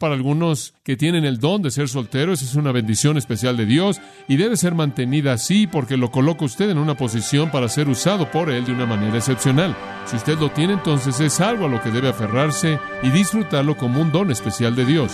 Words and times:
Para 0.00 0.14
algunos 0.14 0.72
que 0.82 0.96
tienen 0.96 1.26
el 1.26 1.40
don 1.40 1.60
de 1.60 1.70
ser 1.70 1.86
solteros 1.86 2.40
es 2.40 2.54
una 2.54 2.72
bendición 2.72 3.18
especial 3.18 3.58
de 3.58 3.66
Dios 3.66 4.00
y 4.28 4.38
debe 4.38 4.56
ser 4.56 4.74
mantenida 4.74 5.34
así 5.34 5.66
porque 5.66 5.98
lo 5.98 6.10
coloca 6.10 6.46
usted 6.46 6.70
en 6.70 6.78
una 6.78 6.96
posición 6.96 7.50
para 7.50 7.68
ser 7.68 7.86
usado 7.86 8.30
por 8.30 8.50
Él 8.50 8.64
de 8.64 8.72
una 8.72 8.86
manera 8.86 9.18
excepcional. 9.18 9.76
Si 10.06 10.16
usted 10.16 10.38
lo 10.38 10.52
tiene, 10.52 10.72
entonces 10.72 11.20
es 11.20 11.38
algo 11.42 11.66
a 11.66 11.68
lo 11.68 11.82
que 11.82 11.90
debe 11.90 12.08
aferrarse 12.08 12.78
y 13.02 13.10
disfrutarlo 13.10 13.76
como 13.76 14.00
un 14.00 14.10
don 14.10 14.30
especial 14.30 14.74
de 14.74 14.86
Dios. 14.86 15.12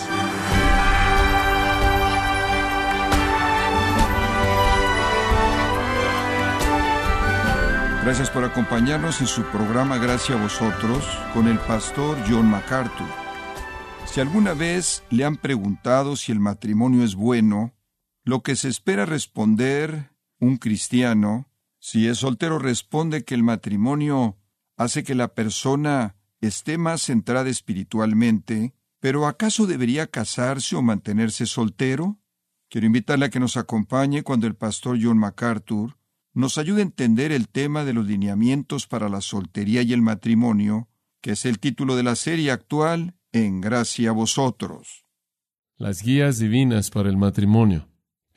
Gracias 8.05 8.29
por 8.29 8.45
acompañarnos 8.45 9.19
en 9.19 9.27
su 9.27 9.43
programa 9.43 9.97
Gracias 9.97 10.39
a 10.39 10.41
vosotros 10.41 11.03
con 11.33 11.49
el 11.49 11.59
pastor 11.59 12.17
John 12.25 12.49
MacArthur. 12.49 13.26
Si 14.17 14.21
alguna 14.21 14.55
vez 14.55 15.03
le 15.11 15.25
han 15.25 15.35
preguntado 15.37 16.15
si 16.15 16.31
el 16.31 16.39
matrimonio 16.39 17.03
es 17.03 17.13
bueno, 17.13 17.75
lo 18.23 18.41
que 18.41 18.55
se 18.55 18.67
espera 18.67 19.05
responder 19.05 20.09
un 20.39 20.57
cristiano, 20.57 21.51
si 21.77 22.07
es 22.07 22.17
soltero, 22.17 22.57
responde 22.57 23.23
que 23.23 23.35
el 23.35 23.43
matrimonio 23.43 24.35
hace 24.75 25.03
que 25.03 25.13
la 25.13 25.35
persona 25.35 26.15
esté 26.41 26.79
más 26.79 27.03
centrada 27.03 27.47
espiritualmente, 27.47 28.73
pero 28.99 29.27
¿acaso 29.27 29.67
debería 29.67 30.07
casarse 30.07 30.75
o 30.75 30.81
mantenerse 30.81 31.45
soltero? 31.45 32.17
Quiero 32.71 32.87
invitarle 32.87 33.25
a 33.25 33.29
que 33.29 33.39
nos 33.39 33.55
acompañe 33.55 34.23
cuando 34.23 34.47
el 34.47 34.55
pastor 34.55 34.97
John 34.99 35.19
MacArthur 35.19 35.95
nos 36.33 36.57
ayude 36.57 36.79
a 36.79 36.85
entender 36.85 37.31
el 37.31 37.49
tema 37.49 37.85
de 37.85 37.93
los 37.93 38.07
lineamientos 38.07 38.87
para 38.87 39.09
la 39.09 39.21
soltería 39.21 39.83
y 39.83 39.93
el 39.93 40.01
matrimonio, 40.01 40.89
que 41.21 41.33
es 41.33 41.45
el 41.45 41.59
título 41.59 41.95
de 41.95 42.01
la 42.01 42.15
serie 42.15 42.49
actual 42.49 43.13
en 43.31 43.61
gracia 43.61 44.09
a 44.09 44.13
vosotros. 44.13 45.05
Las 45.77 46.01
guías 46.01 46.39
divinas 46.39 46.89
para 46.89 47.09
el 47.09 47.17
matrimonio. 47.17 47.87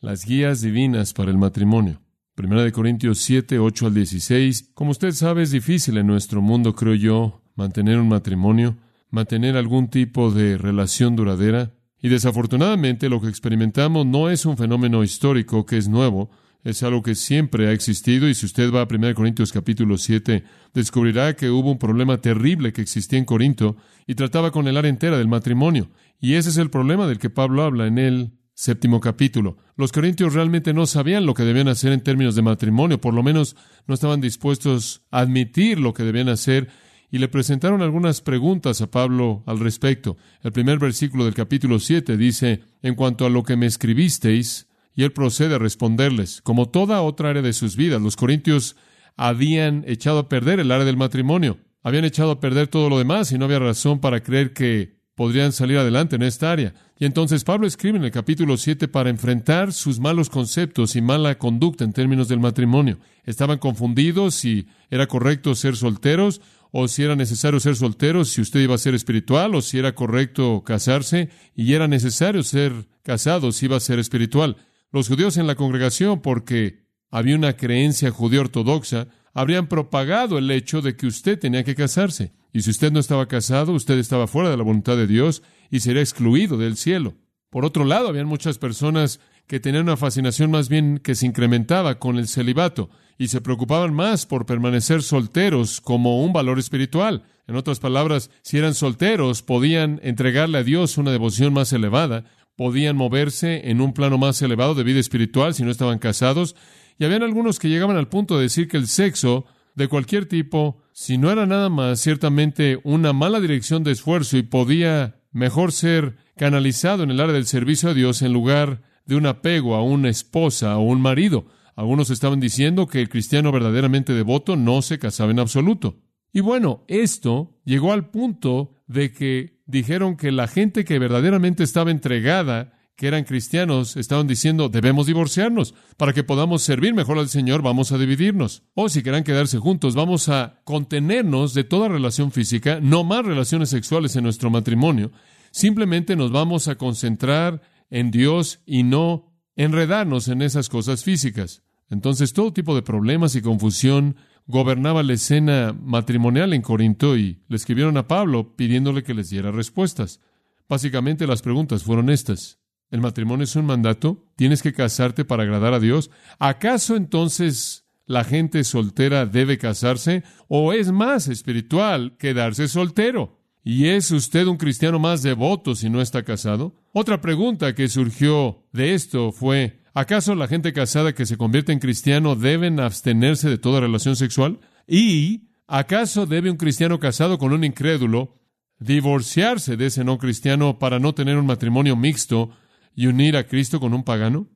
Las 0.01 0.25
guías 0.25 0.61
divinas 0.61 1.13
para 1.13 1.31
el 1.31 1.39
matrimonio. 1.39 2.03
Primera 2.35 2.63
de 2.63 2.73
Corintios 2.73 3.19
7, 3.19 3.59
8 3.59 3.87
al 3.87 3.95
16. 3.95 4.71
Como 4.75 4.91
usted 4.93 5.13
sabe, 5.13 5.43
es 5.43 5.51
difícil 5.51 5.99
en 5.99 6.07
nuestro 6.07 6.41
mundo, 6.41 6.75
creo 6.75 6.95
yo, 6.95 7.43
mantener 7.55 7.99
un 7.99 8.09
matrimonio, 8.09 8.77
mantener 9.11 9.57
algún 9.57 9.89
tipo 9.89 10.31
de 10.31 10.57
relación 10.57 11.17
duradera. 11.17 11.75
Y 12.01 12.09
desafortunadamente 12.09 13.09
lo 13.09 13.21
que 13.21 13.29
experimentamos 13.29 14.07
no 14.07 14.31
es 14.31 14.47
un 14.47 14.57
fenómeno 14.57 15.05
histórico 15.05 15.67
que 15.67 15.77
es 15.77 15.89
nuevo, 15.89 16.31
es 16.65 16.83
algo 16.83 17.03
que 17.03 17.15
siempre 17.15 17.69
ha 17.69 17.73
existido 17.73 18.29
y 18.29 18.35
si 18.35 18.47
usted 18.47 18.73
va 18.73 18.83
a 18.83 18.89
1 18.91 19.15
Corintios 19.15 19.53
capítulo 19.53 19.97
7, 19.97 20.45
descubrirá 20.75 21.35
que 21.35 21.51
hubo 21.51 21.71
un 21.71 21.79
problema 21.79 22.19
terrible 22.19 22.73
que 22.73 22.83
existía 22.83 23.19
en 23.19 23.25
Corinto 23.25 23.77
y 24.07 24.15
trataba 24.15 24.51
con 24.51 24.69
el 24.69 24.77
área 24.77 24.91
entera 24.91 25.19
del 25.19 25.29
matrimonio. 25.29 25.91
Y 26.21 26.35
ese 26.35 26.51
es 26.51 26.59
el 26.59 26.71
problema 26.71 27.07
del 27.07 27.19
que 27.19 27.31
Pablo 27.31 27.63
habla 27.63 27.87
en 27.87 27.99
el 27.99 28.33
séptimo 28.55 29.01
capítulo. 29.01 29.57
Los 29.77 29.91
corintios 29.91 30.35
realmente 30.35 30.75
no 30.75 30.87
sabían 30.87 31.25
lo 31.25 31.33
que 31.33 31.45
debían 31.45 31.69
hacer 31.69 31.93
en 31.93 32.03
términos 32.03 32.35
de 32.35 32.43
matrimonio, 32.43 33.01
por 33.01 33.15
lo 33.15 33.23
menos 33.23 33.57
no 33.87 33.95
estaban 33.95 34.21
dispuestos 34.21 35.03
a 35.11 35.21
admitir 35.21 35.79
lo 35.79 35.95
que 35.95 36.03
debían 36.03 36.29
hacer 36.29 36.69
y 37.11 37.19
le 37.19 37.29
presentaron 37.29 37.81
algunas 37.83 38.21
preguntas 38.21 38.83
a 38.83 38.91
Pablo 38.91 39.43
al 39.47 39.59
respecto. 39.59 40.17
El 40.43 40.53
primer 40.53 40.79
versículo 40.79 41.25
del 41.25 41.35
capítulo 41.35 41.79
7 41.79 42.19
dice, 42.19 42.61
en 42.83 42.95
cuanto 42.95 43.25
a 43.25 43.31
lo 43.31 43.43
que 43.43 43.57
me 43.57 43.67
escribisteis, 43.67 44.69
y 45.01 45.03
él 45.03 45.13
procede 45.13 45.55
a 45.55 45.59
responderles. 45.59 46.43
Como 46.43 46.69
toda 46.69 47.01
otra 47.01 47.31
área 47.31 47.41
de 47.41 47.55
sus 47.55 47.75
vidas, 47.75 48.03
los 48.03 48.17
corintios 48.17 48.77
habían 49.17 49.83
echado 49.87 50.19
a 50.19 50.29
perder 50.29 50.61
el 50.61 50.71
área 50.71 50.85
del 50.85 50.99
matrimonio. 50.99 51.57
Habían 51.83 52.05
echado 52.05 52.33
a 52.33 52.41
perder 52.41 52.69
todo 52.69 52.91
lo 52.91 52.99
demás 52.99 53.33
y 53.33 53.39
no 53.39 53.47
había 53.47 53.61
razón 53.61 54.01
para 54.01 54.23
creer 54.23 54.53
que 54.53 55.01
podrían 55.15 55.53
salir 55.53 55.79
adelante 55.79 56.17
en 56.17 56.23
esta 56.23 56.53
área. 56.53 56.75
Y 56.99 57.07
entonces 57.07 57.45
Pablo 57.45 57.67
escribe 57.67 57.97
en 57.97 58.05
el 58.05 58.11
capítulo 58.11 58.59
7 58.59 58.89
para 58.89 59.09
enfrentar 59.09 59.73
sus 59.73 59.99
malos 60.01 60.29
conceptos 60.29 60.95
y 60.97 61.01
mala 61.01 61.39
conducta 61.39 61.83
en 61.85 61.95
términos 61.95 62.29
del 62.29 62.41
matrimonio. 62.41 62.99
Estaban 63.25 63.57
confundidos 63.57 64.35
si 64.35 64.67
era 64.91 65.07
correcto 65.07 65.55
ser 65.55 65.77
solteros 65.77 66.43
o 66.73 66.89
si 66.89 67.05
era 67.05 67.17
necesario 67.17 67.59
ser 67.59 67.75
solteros, 67.75 68.29
si 68.29 68.43
usted 68.43 68.61
iba 68.61 68.75
a 68.75 68.79
ser 68.79 68.95
espiritual 68.95 69.55
o 69.55 69.63
si 69.63 69.79
era 69.79 69.95
correcto 69.95 70.63
casarse 70.63 71.31
y 71.55 71.73
era 71.73 71.89
necesario 71.89 72.43
ser 72.43 72.87
casado 73.03 73.51
si 73.51 73.65
iba 73.65 73.79
a 73.79 73.81
ser 73.81 73.99
espiritual. 73.99 74.59
Los 74.93 75.09
judíos 75.09 75.37
en 75.37 75.47
la 75.47 75.55
congregación, 75.55 76.21
porque 76.21 76.85
había 77.11 77.37
una 77.37 77.57
creencia 77.57 78.11
judía 78.11 78.41
ortodoxa, 78.41 79.09
habrían 79.33 79.69
propagado 79.69 80.37
el 80.39 80.51
hecho 80.51 80.83
de 80.83 80.97
que 80.97 81.07
usted 81.07 81.39
tenía 81.39 81.63
que 81.63 81.77
casarse. 81.77 82.33
Y 82.53 82.63
si 82.63 82.71
usted 82.71 82.91
no 82.91 82.99
estaba 82.99 83.29
casado, 83.29 83.73
usted 83.73 83.99
estaba 83.99 84.27
fuera 84.27 84.51
de 84.51 84.57
la 84.57 84.65
voluntad 84.65 84.97
de 84.97 85.07
Dios 85.07 85.43
y 85.71 85.81
sería 85.81 86.03
excluido 86.03 86.59
del 86.59 86.77
cielo. 86.77 87.15
Por 87.51 87.65
otro 87.65 87.85
lado, 87.85 88.09
habían 88.09 88.27
muchas 88.27 88.59
personas 88.59 89.21
que 89.47 89.61
tenían 89.61 89.85
una 89.85 89.97
fascinación 89.97 90.51
más 90.51 90.69
bien 90.69 90.99
que 90.99 91.15
se 91.15 91.27
incrementaba 91.27 91.99
con 91.99 92.19
el 92.19 92.29
celibato 92.29 92.91
y 93.19 93.29
se 93.29 93.41
preocupaban 93.41 93.93
más 93.95 94.27
por 94.27 94.47
permanecer 94.47 95.03
solteros 95.03 95.81
como 95.81 96.25
un 96.25 96.33
valor 96.33 96.59
espiritual. 96.59 97.25
En 97.47 97.57
otras 97.57 97.81
palabras, 97.81 98.31
si 98.43 98.59
eran 98.59 98.75
solteros, 98.75 99.43
podían 99.43 100.01
entregarle 100.05 100.59
a 100.59 100.63
Dios 100.63 100.99
una 100.99 101.11
devoción 101.11 101.53
más 101.53 101.73
elevada, 101.73 102.25
podían 102.61 102.95
moverse 102.95 103.71
en 103.71 103.81
un 103.81 103.95
plano 103.95 104.19
más 104.19 104.43
elevado 104.43 104.75
de 104.75 104.85
vida 104.85 105.01
espiritual 105.01 105.55
si 105.55 105.63
no 105.63 105.71
estaban 105.71 105.99
casados, 105.99 106.57
y 106.99 107.07
habían 107.07 107.23
algunos 107.23 107.59
que 107.59 107.71
llegaban 107.71 107.97
al 107.97 108.09
punto 108.09 108.37
de 108.37 108.43
decir 108.43 108.69
que 108.69 108.77
el 108.77 108.87
sexo 108.87 109.47
de 109.75 109.89
cualquier 109.89 110.27
tipo, 110.27 110.83
si 110.93 111.17
no 111.17 111.31
era 111.31 111.47
nada 111.47 111.71
más 111.71 112.01
ciertamente 112.01 112.79
una 112.85 113.15
mala 113.15 113.41
dirección 113.41 113.83
de 113.83 113.93
esfuerzo 113.93 114.37
y 114.37 114.43
podía 114.43 115.23
mejor 115.33 115.73
ser 115.73 116.19
canalizado 116.37 117.03
en 117.03 117.11
el 117.11 117.21
área 117.21 117.33
del 117.33 117.47
servicio 117.47 117.89
a 117.89 117.95
Dios 117.95 118.21
en 118.21 118.35
lugar 118.35 118.83
de 119.07 119.17
un 119.17 119.25
apego 119.25 119.75
a 119.75 119.83
una 119.83 120.11
esposa 120.11 120.77
o 120.77 120.83
un 120.83 121.01
marido. 121.01 121.47
Algunos 121.77 122.11
estaban 122.11 122.41
diciendo 122.41 122.89
que 122.89 123.01
el 123.01 123.09
cristiano 123.09 123.53
verdaderamente 123.53 124.13
devoto 124.13 124.57
no 124.57 124.83
se 124.83 124.99
casaba 124.99 125.31
en 125.31 125.39
absoluto. 125.39 125.97
Y 126.31 126.41
bueno, 126.41 126.85
esto 126.89 127.59
llegó 127.65 127.95
al 127.95 128.11
punto 128.11 128.75
de 128.87 129.13
que 129.13 129.60
dijeron 129.71 130.17
que 130.17 130.33
la 130.33 130.49
gente 130.49 130.85
que 130.85 130.99
verdaderamente 130.99 131.63
estaba 131.63 131.91
entregada, 131.91 132.73
que 132.97 133.07
eran 133.07 133.25
cristianos, 133.25 133.97
estaban 133.97 134.27
diciendo, 134.27 134.69
debemos 134.69 135.07
divorciarnos. 135.07 135.75
Para 135.97 136.13
que 136.13 136.25
podamos 136.25 136.63
servir 136.63 136.93
mejor 136.93 137.19
al 137.19 137.29
Señor, 137.29 137.63
vamos 137.63 137.93
a 137.93 137.99
dividirnos. 137.99 138.63
O 138.75 138.89
si 138.89 139.03
quieran 139.03 139.25
quedarse 139.25 139.59
juntos, 139.59 139.95
vamos 139.95 140.29
a 140.29 140.61
contenernos 140.65 141.55
de 141.55 141.65
toda 141.65 141.89
relación 141.89 142.31
física, 142.31 142.79
no 142.83 143.05
más 143.05 143.25
relaciones 143.25 143.71
sexuales 143.71 144.17
en 144.17 144.25
nuestro 144.25 144.51
matrimonio. 144.51 145.13
Simplemente 145.51 146.15
nos 146.15 146.31
vamos 146.31 146.69
a 146.69 146.75
concentrar 146.75 147.63
en 147.89 148.11
Dios 148.11 148.61
y 148.67 148.83
no 148.83 149.33
enredarnos 149.57 150.29
en 150.29 150.43
esas 150.43 150.69
cosas 150.69 151.03
físicas. 151.03 151.63
Entonces 151.89 152.33
todo 152.33 152.53
tipo 152.53 152.75
de 152.75 152.83
problemas 152.83 153.35
y 153.35 153.43
confusión 153.43 154.17
gobernaba 154.51 155.03
la 155.03 155.15
escena 155.15 155.75
matrimonial 155.81 156.53
en 156.53 156.63
Corinto 156.63 157.17
y 157.17 157.39
le 157.49 157.57
escribieron 157.57 157.97
a 157.97 158.09
Pablo 158.09 158.57
pidiéndole 158.57 159.03
que 159.03 159.15
les 159.15 159.31
diera 159.31 159.51
respuestas. 159.53 160.21
Básicamente 160.69 161.27
las 161.27 161.43
preguntas 161.43 161.85
fueron 161.85 162.11
estas. 162.11 162.59
¿El 162.91 163.01
matrimonio 163.01 163.45
es 163.45 163.55
un 163.57 163.67
mandato? 163.67 164.27
¿Tienes 164.37 164.63
que 164.63 164.73
casarte 164.73 165.25
para 165.25 165.45
agradar 165.45 165.73
a 165.73 165.81
Dios? 165.81 166.11
¿Acaso 166.39 166.97
entonces 166.97 167.87
la 168.07 168.25
gente 168.25 168.65
soltera 168.65 169.27
debe 169.27 169.59
casarse? 169.59 170.25
¿O 170.49 170.73
es 170.73 170.91
más 170.91 171.29
espiritual 171.29 172.17
quedarse 172.19 172.67
soltero? 172.67 173.39
¿Y 173.63 173.89
es 173.89 174.11
usted 174.11 174.47
un 174.47 174.57
cristiano 174.57 174.99
más 174.99 175.23
devoto 175.23 175.75
si 175.75 175.89
no 175.91 176.01
está 176.01 176.25
casado? 176.25 176.75
Otra 176.93 177.21
pregunta 177.21 177.75
que 177.75 177.89
surgió 177.89 178.65
de 178.73 178.95
esto 178.95 179.31
fue, 179.31 179.80
¿Acaso 179.93 180.35
la 180.35 180.47
gente 180.47 180.73
casada 180.73 181.15
que 181.15 181.27
se 181.27 181.37
convierte 181.37 181.73
en 181.73 181.81
cristiano 181.81 182.37
deben 182.37 182.79
abstenerse 182.79 183.49
de 183.49 183.59
toda 183.59 183.81
relación 183.81 184.17
sexual? 184.17 184.61
¿Y 184.87 185.49
acaso 185.67 186.27
debe 186.27 186.51
un 186.51 186.57
cristiano 186.57 186.99
casado 187.01 187.39
con 187.39 187.53
un 187.53 187.65
incrédulo 187.65 188.37
divorciarse 188.79 189.77
de 189.77 189.87
ese 189.87 190.05
no 190.05 190.19
cristiano 190.19 190.79
para 190.79 190.99
no 190.99 191.15
tener 191.15 191.37
un 191.37 191.47
matrimonio 191.47 191.97
mixto 191.97 192.51
y 192.95 193.07
unir 193.07 193.37
a 193.37 193.47
Cristo 193.47 193.81
con 193.81 193.93
un 193.93 194.05
pagano? 194.05 194.49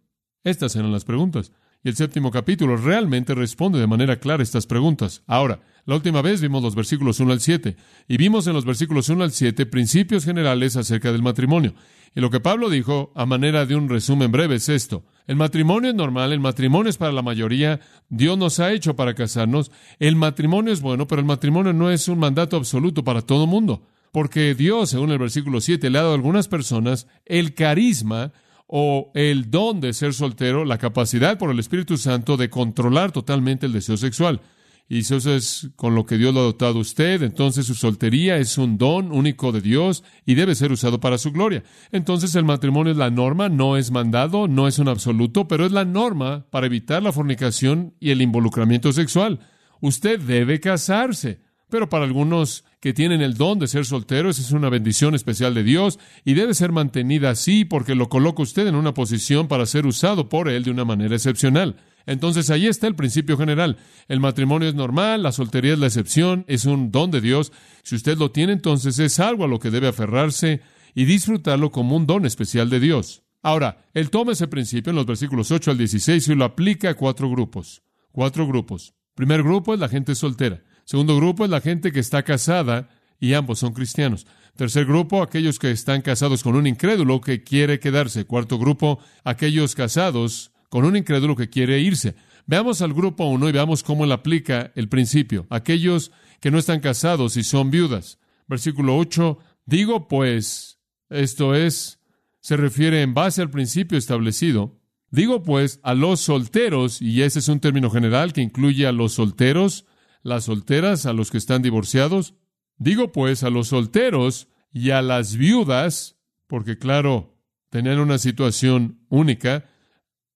Estas 0.45 0.77
eran 0.77 0.93
las 0.93 1.05
preguntas. 1.05 1.53
Y 1.85 1.91
el 1.91 1.97
séptimo 1.97 2.31
capítulo 2.31 2.79
realmente 2.79 3.35
responde 3.35 3.79
de 3.79 3.87
manera 3.87 4.17
clara 4.17 4.43
estas 4.43 4.65
preguntas. 4.67 5.23
Ahora, 5.27 5.61
la 5.85 5.95
última 5.95 6.23
vez 6.23 6.41
vimos 6.41 6.63
los 6.63 6.75
versículos 6.75 7.21
1 7.21 7.31
al 7.31 7.41
7 7.41 7.77
y 8.09 8.17
vimos 8.17 8.47
en 8.47 8.55
los 8.55 8.65
versículos 8.65 9.11
1 9.11 9.23
al 9.23 9.33
7 9.33 9.67
principios 9.67 10.25
generales 10.25 10.77
acerca 10.77 11.13
del 11.13 11.23
matrimonio. 11.23 11.75
Y 12.15 12.23
lo 12.23 12.31
que 12.31 12.41
Pablo 12.41 12.71
dijo, 12.71 13.13
a 13.15 13.27
manera 13.27 13.67
de 13.67 13.77
un 13.77 13.91
resumen 13.91 14.33
breve, 14.33 14.55
es 14.55 14.71
esto. 14.71 15.05
El 15.27 15.37
matrimonio 15.37 15.91
es 15.91 15.95
normal, 15.95 16.33
el 16.33 16.41
matrimonio 16.41 16.89
es 16.89 16.97
para 16.97 17.13
la 17.13 17.21
mayoría, 17.21 17.81
Dios 18.09 18.39
nos 18.39 18.61
ha 18.61 18.73
hecho 18.73 18.97
para 18.97 19.15
casarnos, 19.15 19.71
el 19.99 20.17
matrimonio 20.17 20.73
es 20.73 20.81
bueno, 20.81 21.07
pero 21.07 21.21
el 21.21 21.27
matrimonio 21.27 21.75
no 21.75 21.91
es 21.91 22.09
un 22.09 22.19
mandato 22.19 22.57
absoluto 22.57 23.05
para 23.05 23.21
todo 23.21 23.47
mundo, 23.47 23.83
porque 24.11 24.55
Dios, 24.55 24.89
según 24.89 25.11
el 25.11 25.19
versículo 25.19 25.61
7, 25.61 25.91
le 25.91 25.99
ha 25.99 26.03
dado 26.03 26.13
a 26.13 26.17
algunas 26.17 26.49
personas 26.49 27.09
el 27.27 27.53
carisma 27.53 28.33
o 28.67 29.11
el 29.15 29.51
don 29.51 29.81
de 29.81 29.93
ser 29.93 30.15
soltero, 30.15 30.65
la 30.65 30.79
capacidad 30.79 31.39
por 31.39 31.51
el 31.51 31.59
Espíritu 31.59 31.97
Santo 31.97 32.37
de 32.37 32.51
controlar 32.51 33.13
totalmente 33.13 33.67
el 33.67 33.73
deseo 33.73 33.97
sexual. 33.97 34.41
y 34.87 34.99
eso 34.99 35.17
es 35.17 35.71
con 35.77 35.95
lo 35.95 36.05
que 36.05 36.19
Dios 36.19 36.35
lo 36.35 36.41
ha 36.41 36.45
dotado 36.45 36.79
a 36.79 36.83
usted, 36.83 37.23
entonces 37.23 37.67
su 37.67 37.75
soltería 37.75 38.37
es 38.37 38.59
un 38.59 38.77
don 38.77 39.13
único 39.13 39.51
de 39.51 39.63
Dios 39.63 40.05
y 40.27 40.35
debe 40.35 40.55
ser 40.55 40.73
usado 40.73 41.01
para 41.01 41.17
su 41.17 41.33
gloria. 41.33 41.65
Entonces 41.91 42.35
el 42.35 42.45
matrimonio 42.45 42.93
es 42.93 42.99
la 42.99 43.11
norma, 43.11 43.49
no 43.49 43.79
es 43.79 43.91
mandado, 43.91 44.47
no 44.47 44.69
es 44.69 44.79
un 44.79 44.89
absoluto, 44.89 45.49
pero 45.49 45.65
es 45.65 45.73
la 45.73 45.87
norma 45.87 46.47
para 46.51 46.67
evitar 46.67 47.03
la 47.03 47.13
fornicación 47.13 47.95
y 47.99 48.11
el 48.11 48.21
involucramiento 48.21 48.93
sexual. 48.93 49.41
Usted 49.81 50.21
debe 50.21 50.61
casarse. 50.61 51.44
Pero 51.71 51.89
para 51.89 52.05
algunos 52.05 52.65
que 52.81 52.93
tienen 52.93 53.23
el 53.23 53.35
don 53.35 53.59
de 53.59 53.67
ser 53.67 53.87
solteros 53.87 54.39
es 54.39 54.53
una 54.53 54.69
bendición 54.69 55.15
especial 55.15 55.55
de 55.55 55.63
Dios 55.63 55.99
y 56.25 56.35
debe 56.35 56.55
ser 56.55 56.73
mantenida 56.73 57.31
así 57.31 57.65
porque 57.65 57.95
lo 57.95 58.09
coloca 58.09 58.43
usted 58.43 58.67
en 58.67 58.75
una 58.75 58.95
posición 58.95 59.49
para 59.49 59.67
ser 59.67 59.87
usado 59.87 60.29
por 60.29 60.49
Él 60.49 60.65
de 60.65 60.71
una 60.71 60.85
manera 60.85 61.15
excepcional. 61.15 61.77
Entonces 62.07 62.51
ahí 62.51 62.67
está 62.67 62.87
el 62.87 62.95
principio 62.95 63.39
general. 63.39 63.79
El 64.09 64.21
matrimonio 64.21 64.69
es 64.69 64.75
normal, 64.75 65.23
la 65.23 65.33
soltería 65.33 65.73
es 65.73 65.79
la 65.79 65.87
excepción, 65.87 66.45
es 66.49 66.67
un 66.67 66.91
don 66.91 67.11
de 67.11 67.21
Dios. 67.21 67.53
Si 67.83 67.95
usted 67.97 68.19
lo 68.19 68.31
tiene, 68.31 68.53
entonces 68.53 68.99
es 68.99 69.19
algo 69.21 69.45
a 69.45 69.49
lo 69.49 69.59
que 69.59 69.71
debe 69.71 69.89
aferrarse 69.89 70.61
y 70.95 71.07
disfrutarlo 71.07 71.71
como 71.71 71.97
un 71.97 72.07
don 72.07 72.27
especial 72.27 72.69
de 72.71 72.81
Dios. 72.81 73.23
Ahora, 73.43 73.85
Él 73.95 74.11
toma 74.11 74.33
ese 74.33 74.49
principio 74.49 74.91
en 74.91 74.97
los 74.97 75.07
versículos 75.07 75.51
8 75.51 75.71
al 75.71 75.79
16 75.79 76.29
y 76.29 76.35
lo 76.35 76.45
aplica 76.45 76.91
a 76.91 76.95
cuatro 76.95 77.31
grupos. 77.31 77.83
Cuatro 78.13 78.47
grupos. 78.47 78.95
Primer 79.15 79.43
grupo 79.43 79.75
es 79.75 79.81
la 79.81 79.89
gente 79.89 80.15
soltera. 80.15 80.63
Segundo 80.85 81.17
grupo 81.17 81.45
es 81.45 81.51
la 81.51 81.61
gente 81.61 81.93
que 81.93 82.01
está 82.01 82.23
casada 82.23 82.89
y 83.19 83.35
ambos 83.35 83.59
son 83.59 83.73
cristianos. 83.73 84.27
Tercer 84.57 84.85
grupo, 84.85 85.23
aquellos 85.23 85.59
que 85.59 85.71
están 85.71 86.03
casados 86.03 86.43
con 86.43 86.55
un 86.55 86.67
incrédulo 86.67 87.21
que 87.21 87.43
quiere 87.43 87.81
quedarse. 87.81 88.25
Cuarto 88.25 88.59
grupo, 88.59 89.01
aquellos 89.25 89.75
casados 89.75 90.53
con 90.69 90.85
un 90.85 90.97
incrédulo 90.97 91.35
que 91.35 91.51
quiere 91.51 91.81
irse. 91.81 92.15
Veamos 92.47 92.83
al 92.83 92.93
grupo 92.93 93.25
uno 93.25 93.49
y 93.49 93.53
veamos 93.53 93.83
cómo 93.83 94.05
él 94.05 94.13
aplica 94.13 94.71
el 94.75 94.89
principio. 94.89 95.47
Aquellos 95.51 96.13
que 96.41 96.51
no 96.51 96.59
están 96.59 96.81
casados 96.81 97.37
y 97.37 97.43
son 97.43 97.71
viudas. 97.71 98.19
Versículo 98.47 98.97
8, 98.99 99.39
digo 99.65 100.07
pues, 100.09 100.79
esto 101.09 101.55
es, 101.55 101.99
se 102.41 102.57
refiere 102.57 103.03
en 103.03 103.15
base 103.15 103.41
al 103.41 103.51
principio 103.51 103.97
establecido. 103.97 104.79
Digo 105.11 105.43
pues 105.43 105.81
a 105.83 105.95
los 105.95 106.21
solteros, 106.21 107.01
y 107.01 107.23
ese 107.23 107.39
es 107.39 107.49
un 107.49 107.61
término 107.61 107.91
general 107.91 108.33
que 108.33 108.43
incluye 108.43 108.87
a 108.87 108.93
los 108.93 109.15
solteros, 109.15 109.87
las 110.25 110.45
solteras, 110.45 111.07
a 111.07 111.13
los 111.13 111.31
que 111.31 111.39
están 111.39 111.63
divorciados. 111.63 112.35
Digo 112.77 113.13
pues 113.13 113.45
a 113.45 113.51
los 113.51 113.69
solteros 113.69 114.49
y 114.73 114.91
a 114.91 115.03
las 115.03 115.37
viudas, 115.37 116.17
porque 116.49 116.77
claro, 116.79 117.39
tenían 117.71 118.01
una 118.01 118.19
situación 118.19 119.05
única, 119.09 119.67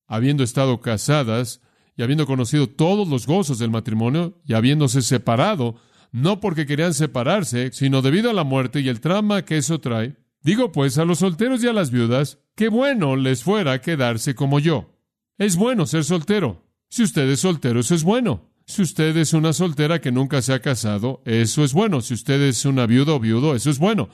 habiendo 0.07 0.45
estado 0.45 0.81
casadas 0.81 1.61
y 1.97 2.03
habiendo 2.03 2.27
conocido 2.27 2.69
todos 2.69 3.09
los 3.09 3.27
gozos 3.27 3.59
del 3.59 3.71
matrimonio 3.71 4.41
y 4.45 4.55
habiéndose 4.55 5.03
separado, 5.03 5.77
no 6.13 6.41
porque 6.41 6.67
querían 6.67 6.95
separarse, 6.95 7.73
sino 7.73 8.03
debido 8.03 8.31
a 8.31 8.35
la 8.35 8.45
muerte 8.45 8.81
y 8.81 8.89
el 8.89 9.01
trama 9.01 9.45
que 9.45 9.57
eso 9.57 9.81
trae. 9.81 10.17
Digo 10.43 10.71
pues 10.71 10.99
a 10.99 11.05
los 11.05 11.19
solteros 11.19 11.65
y 11.65 11.69
a 11.69 11.73
las 11.73 11.91
viudas, 11.91 12.39
qué 12.55 12.69
bueno 12.69 13.17
les 13.17 13.43
fuera 13.43 13.81
quedarse 13.81 14.35
como 14.35 14.61
yo. 14.61 14.95
Es 15.39 15.57
bueno 15.57 15.87
ser 15.87 16.05
soltero. 16.05 16.67
Si 16.89 17.03
usted 17.03 17.29
es 17.29 17.41
soltero, 17.41 17.81
eso 17.81 17.95
es 17.95 18.05
bueno. 18.05 18.48
Si 18.69 18.83
usted 18.83 19.17
es 19.17 19.33
una 19.33 19.55
soltera 19.55 19.99
que 19.99 20.13
nunca 20.13 20.43
se 20.43 20.53
ha 20.53 20.61
casado, 20.61 21.23
eso 21.25 21.65
es 21.65 21.73
bueno. 21.73 22.03
Si 22.03 22.13
usted 22.13 22.39
es 22.43 22.67
una 22.67 22.85
viuda 22.85 23.15
o 23.15 23.19
viudo, 23.19 23.55
eso 23.55 23.71
es 23.71 23.79
bueno. 23.79 24.11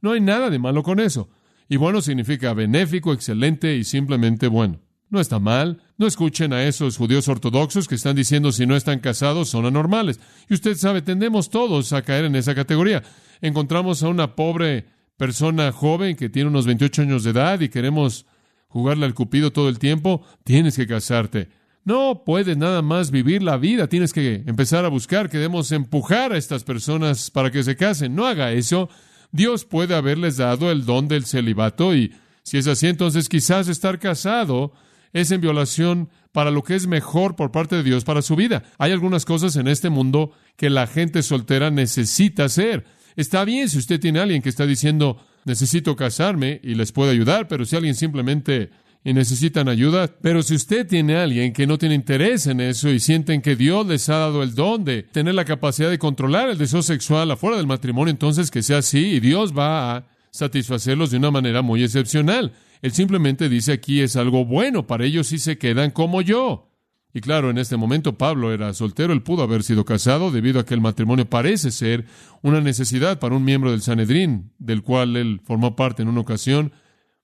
No 0.00 0.12
hay 0.12 0.20
nada 0.22 0.48
de 0.48 0.58
malo 0.58 0.82
con 0.82 0.98
eso. 0.98 1.28
Y 1.68 1.76
bueno 1.76 2.00
significa 2.00 2.54
benéfico, 2.54 3.12
excelente 3.12 3.76
y 3.76 3.84
simplemente 3.84 4.48
bueno. 4.48 4.80
No 5.10 5.20
está 5.20 5.38
mal. 5.38 5.82
No 5.98 6.06
escuchen 6.06 6.54
a 6.54 6.64
esos 6.64 6.96
judíos 6.96 7.28
ortodoxos 7.28 7.86
que 7.86 7.96
están 7.96 8.16
diciendo 8.16 8.50
si 8.50 8.64
no 8.64 8.76
están 8.76 9.00
casados 9.00 9.50
son 9.50 9.66
anormales. 9.66 10.20
Y 10.48 10.54
usted 10.54 10.74
sabe, 10.76 11.02
tendemos 11.02 11.50
todos 11.50 11.92
a 11.92 12.00
caer 12.00 12.24
en 12.24 12.34
esa 12.34 12.54
categoría. 12.54 13.02
Encontramos 13.42 14.02
a 14.02 14.08
una 14.08 14.34
pobre 14.36 14.86
persona 15.18 15.70
joven 15.70 16.16
que 16.16 16.30
tiene 16.30 16.48
unos 16.48 16.64
28 16.64 17.02
años 17.02 17.24
de 17.24 17.30
edad 17.32 17.60
y 17.60 17.68
queremos 17.68 18.24
jugarle 18.68 19.04
al 19.04 19.12
cupido 19.12 19.52
todo 19.52 19.68
el 19.68 19.78
tiempo. 19.78 20.24
Tienes 20.44 20.76
que 20.76 20.86
casarte. 20.86 21.57
No 21.84 22.22
puedes 22.24 22.56
nada 22.56 22.82
más 22.82 23.10
vivir 23.10 23.42
la 23.42 23.56
vida. 23.56 23.88
Tienes 23.88 24.12
que 24.12 24.42
empezar 24.46 24.84
a 24.84 24.88
buscar. 24.88 25.30
Queremos 25.30 25.72
empujar 25.72 26.32
a 26.32 26.36
estas 26.36 26.64
personas 26.64 27.30
para 27.30 27.50
que 27.50 27.62
se 27.62 27.76
casen. 27.76 28.14
No 28.14 28.26
haga 28.26 28.52
eso. 28.52 28.88
Dios 29.32 29.64
puede 29.64 29.94
haberles 29.94 30.36
dado 30.36 30.70
el 30.70 30.84
don 30.84 31.08
del 31.08 31.24
celibato 31.24 31.94
y 31.94 32.12
si 32.42 32.56
es 32.56 32.66
así, 32.66 32.86
entonces 32.86 33.28
quizás 33.28 33.68
estar 33.68 33.98
casado 33.98 34.72
es 35.12 35.30
en 35.30 35.40
violación 35.40 36.08
para 36.32 36.50
lo 36.50 36.62
que 36.62 36.76
es 36.76 36.86
mejor 36.86 37.36
por 37.36 37.50
parte 37.50 37.76
de 37.76 37.82
Dios 37.82 38.04
para 38.04 38.22
su 38.22 38.36
vida. 38.36 38.62
Hay 38.78 38.92
algunas 38.92 39.24
cosas 39.24 39.56
en 39.56 39.68
este 39.68 39.90
mundo 39.90 40.32
que 40.56 40.70
la 40.70 40.86
gente 40.86 41.22
soltera 41.22 41.70
necesita 41.70 42.44
hacer. 42.44 42.84
Está 43.16 43.44
bien 43.44 43.68
si 43.68 43.78
usted 43.78 44.00
tiene 44.00 44.20
a 44.20 44.22
alguien 44.22 44.40
que 44.40 44.48
está 44.48 44.64
diciendo, 44.64 45.20
necesito 45.44 45.96
casarme 45.96 46.60
y 46.62 46.74
les 46.74 46.92
puede 46.92 47.12
ayudar, 47.12 47.48
pero 47.48 47.64
si 47.64 47.76
alguien 47.76 47.94
simplemente 47.94 48.70
y 49.04 49.12
necesitan 49.12 49.68
ayuda, 49.68 50.08
pero 50.20 50.42
si 50.42 50.54
usted 50.54 50.86
tiene 50.86 51.16
a 51.16 51.22
alguien 51.22 51.52
que 51.52 51.66
no 51.66 51.78
tiene 51.78 51.94
interés 51.94 52.46
en 52.46 52.60
eso 52.60 52.90
y 52.90 53.00
sienten 53.00 53.40
que 53.40 53.56
Dios 53.56 53.86
les 53.86 54.08
ha 54.08 54.18
dado 54.18 54.42
el 54.42 54.54
don 54.54 54.84
de 54.84 55.02
tener 55.02 55.34
la 55.34 55.44
capacidad 55.44 55.88
de 55.88 55.98
controlar 55.98 56.50
el 56.50 56.58
deseo 56.58 56.82
sexual 56.82 57.30
afuera 57.30 57.56
del 57.56 57.66
matrimonio, 57.66 58.10
entonces 58.10 58.50
que 58.50 58.62
sea 58.62 58.78
así 58.78 59.14
y 59.14 59.20
Dios 59.20 59.56
va 59.56 59.96
a 59.96 60.06
satisfacerlos 60.30 61.10
de 61.10 61.18
una 61.18 61.30
manera 61.30 61.62
muy 61.62 61.82
excepcional. 61.82 62.52
Él 62.82 62.92
simplemente 62.92 63.48
dice 63.48 63.72
aquí 63.72 64.00
es 64.00 64.16
algo 64.16 64.44
bueno, 64.44 64.86
para 64.86 65.04
ellos 65.04 65.28
si 65.28 65.38
se 65.38 65.58
quedan 65.58 65.90
como 65.90 66.20
yo. 66.20 66.68
Y 67.14 67.20
claro, 67.20 67.50
en 67.50 67.58
este 67.58 67.76
momento 67.76 68.18
Pablo 68.18 68.52
era 68.52 68.74
soltero, 68.74 69.12
él 69.12 69.22
pudo 69.22 69.42
haber 69.42 69.62
sido 69.62 69.84
casado 69.84 70.30
debido 70.30 70.60
a 70.60 70.66
que 70.66 70.74
el 70.74 70.80
matrimonio 70.80 71.28
parece 71.28 71.70
ser 71.70 72.04
una 72.42 72.60
necesidad 72.60 73.18
para 73.18 73.34
un 73.34 73.44
miembro 73.44 73.70
del 73.70 73.80
Sanedrín, 73.80 74.52
del 74.58 74.82
cual 74.82 75.16
él 75.16 75.40
formó 75.42 75.74
parte 75.74 76.02
en 76.02 76.08
una 76.08 76.20
ocasión. 76.20 76.72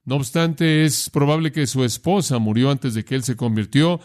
No 0.04 0.16
obstante, 0.16 0.84
es 0.84 1.08
probable 1.10 1.50
que 1.50 1.66
su 1.66 1.82
esposa 1.84 2.38
murió 2.38 2.70
antes 2.70 2.94
de 2.94 3.04
que 3.04 3.14
él 3.14 3.22
se 3.22 3.36
convirtió 3.36 4.00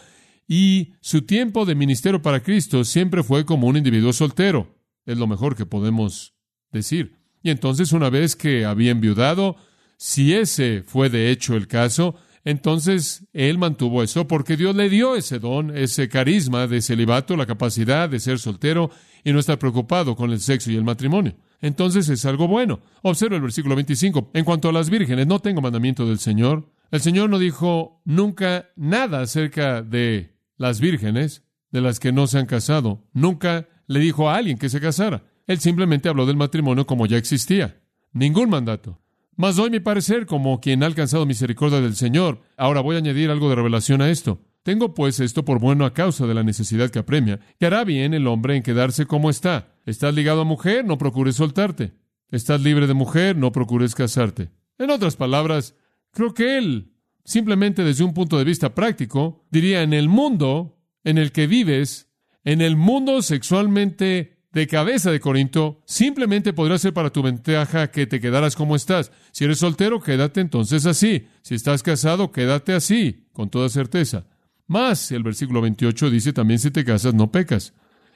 y 0.48 0.94
su 1.00 1.22
tiempo 1.22 1.64
de 1.64 1.74
ministerio 1.74 2.22
para 2.22 2.42
Cristo 2.42 2.84
siempre 2.84 3.22
fue 3.22 3.44
como 3.44 3.68
un 3.68 3.76
individuo 3.76 4.12
soltero. 4.12 4.74
Es 5.06 5.18
lo 5.18 5.26
mejor 5.26 5.54
que 5.54 5.66
podemos 5.66 6.34
decir. 6.72 7.16
Y 7.42 7.50
entonces, 7.50 7.92
una 7.92 8.10
vez 8.10 8.34
que 8.34 8.64
había 8.64 8.90
enviudado, 8.90 9.56
si 9.96 10.34
ese 10.34 10.82
fue 10.86 11.10
de 11.10 11.30
hecho 11.30 11.54
el 11.54 11.68
caso, 11.68 12.16
entonces 12.44 13.28
él 13.32 13.58
mantuvo 13.58 14.02
eso 14.02 14.26
porque 14.26 14.56
Dios 14.56 14.74
le 14.74 14.88
dio 14.88 15.14
ese 15.14 15.38
don, 15.38 15.76
ese 15.76 16.08
carisma 16.08 16.66
de 16.66 16.80
celibato, 16.80 17.36
la 17.36 17.46
capacidad 17.46 18.08
de 18.08 18.20
ser 18.20 18.38
soltero 18.38 18.90
y 19.24 19.32
no 19.32 19.38
estar 19.38 19.58
preocupado 19.58 20.16
con 20.16 20.32
el 20.32 20.40
sexo 20.40 20.70
y 20.70 20.76
el 20.76 20.84
matrimonio. 20.84 21.36
Entonces 21.60 22.08
es 22.08 22.24
algo 22.24 22.48
bueno. 22.48 22.80
Observa 23.02 23.36
el 23.36 23.42
versículo 23.42 23.74
25. 23.74 24.30
En 24.34 24.44
cuanto 24.44 24.68
a 24.68 24.72
las 24.72 24.90
vírgenes, 24.90 25.26
no 25.26 25.40
tengo 25.40 25.60
mandamiento 25.60 26.06
del 26.06 26.18
Señor. 26.18 26.70
El 26.90 27.00
Señor 27.00 27.30
no 27.30 27.38
dijo 27.38 28.00
nunca 28.04 28.70
nada 28.76 29.20
acerca 29.20 29.82
de 29.82 30.36
las 30.56 30.80
vírgenes, 30.80 31.44
de 31.70 31.80
las 31.80 32.00
que 32.00 32.12
no 32.12 32.26
se 32.26 32.38
han 32.38 32.46
casado. 32.46 33.04
Nunca 33.12 33.68
le 33.86 34.00
dijo 34.00 34.28
a 34.28 34.36
alguien 34.36 34.58
que 34.58 34.68
se 34.68 34.80
casara. 34.80 35.24
Él 35.46 35.58
simplemente 35.58 36.08
habló 36.08 36.26
del 36.26 36.36
matrimonio 36.36 36.86
como 36.86 37.06
ya 37.06 37.16
existía. 37.16 37.80
Ningún 38.12 38.50
mandato. 38.50 39.00
Mas 39.36 39.56
doy 39.56 39.70
mi 39.70 39.80
parecer 39.80 40.26
como 40.26 40.60
quien 40.60 40.82
ha 40.82 40.86
alcanzado 40.86 41.26
misericordia 41.26 41.80
del 41.80 41.96
Señor. 41.96 42.42
Ahora 42.56 42.80
voy 42.80 42.96
a 42.96 42.98
añadir 42.98 43.30
algo 43.30 43.48
de 43.48 43.54
revelación 43.54 44.02
a 44.02 44.10
esto. 44.10 44.40
Tengo 44.62 44.94
pues 44.94 45.20
esto 45.20 45.44
por 45.44 45.58
bueno 45.58 45.84
a 45.84 45.94
causa 45.94 46.26
de 46.26 46.34
la 46.34 46.42
necesidad 46.42 46.90
que 46.90 46.98
apremia, 46.98 47.40
que 47.58 47.66
hará 47.66 47.84
bien 47.84 48.12
el 48.12 48.26
hombre 48.26 48.56
en 48.56 48.62
quedarse 48.62 49.06
como 49.06 49.30
está. 49.30 49.74
Estás 49.86 50.14
ligado 50.14 50.42
a 50.42 50.44
mujer, 50.44 50.84
no 50.84 50.98
procures 50.98 51.36
soltarte. 51.36 51.92
Estás 52.30 52.60
libre 52.60 52.86
de 52.86 52.94
mujer, 52.94 53.36
no 53.36 53.52
procures 53.52 53.94
casarte. 53.94 54.50
En 54.78 54.90
otras 54.90 55.16
palabras, 55.16 55.74
creo 56.12 56.34
que 56.34 56.58
él, 56.58 56.92
simplemente 57.24 57.84
desde 57.84 58.04
un 58.04 58.14
punto 58.14 58.38
de 58.38 58.44
vista 58.44 58.74
práctico, 58.74 59.46
diría 59.50 59.82
en 59.82 59.94
el 59.94 60.08
mundo 60.08 60.78
en 61.04 61.18
el 61.18 61.32
que 61.32 61.46
vives, 61.46 62.08
en 62.44 62.60
el 62.60 62.76
mundo 62.76 63.22
sexualmente 63.22 64.40
de 64.52 64.66
cabeza 64.66 65.10
de 65.10 65.20
Corinto 65.20 65.82
simplemente 65.86 66.52
podría 66.52 66.78
ser 66.78 66.92
para 66.92 67.10
tu 67.10 67.22
ventaja 67.22 67.90
que 67.90 68.06
te 68.06 68.20
quedaras 68.20 68.56
como 68.56 68.76
estás. 68.76 69.12
Si 69.32 69.44
eres 69.44 69.58
soltero, 69.58 70.00
quédate 70.00 70.40
entonces 70.40 70.86
así. 70.86 71.26
Si 71.42 71.54
estás 71.54 71.82
casado, 71.82 72.32
quédate 72.32 72.72
así, 72.72 73.28
con 73.32 73.48
toda 73.48 73.68
certeza. 73.68 74.26
Más, 74.70 75.10
el 75.10 75.24
versículo 75.24 75.60
28 75.62 76.10
dice 76.10 76.32
también 76.32 76.60
si 76.60 76.70
te 76.70 76.84
casas, 76.84 77.12
no 77.12 77.32
pecas. 77.32 77.74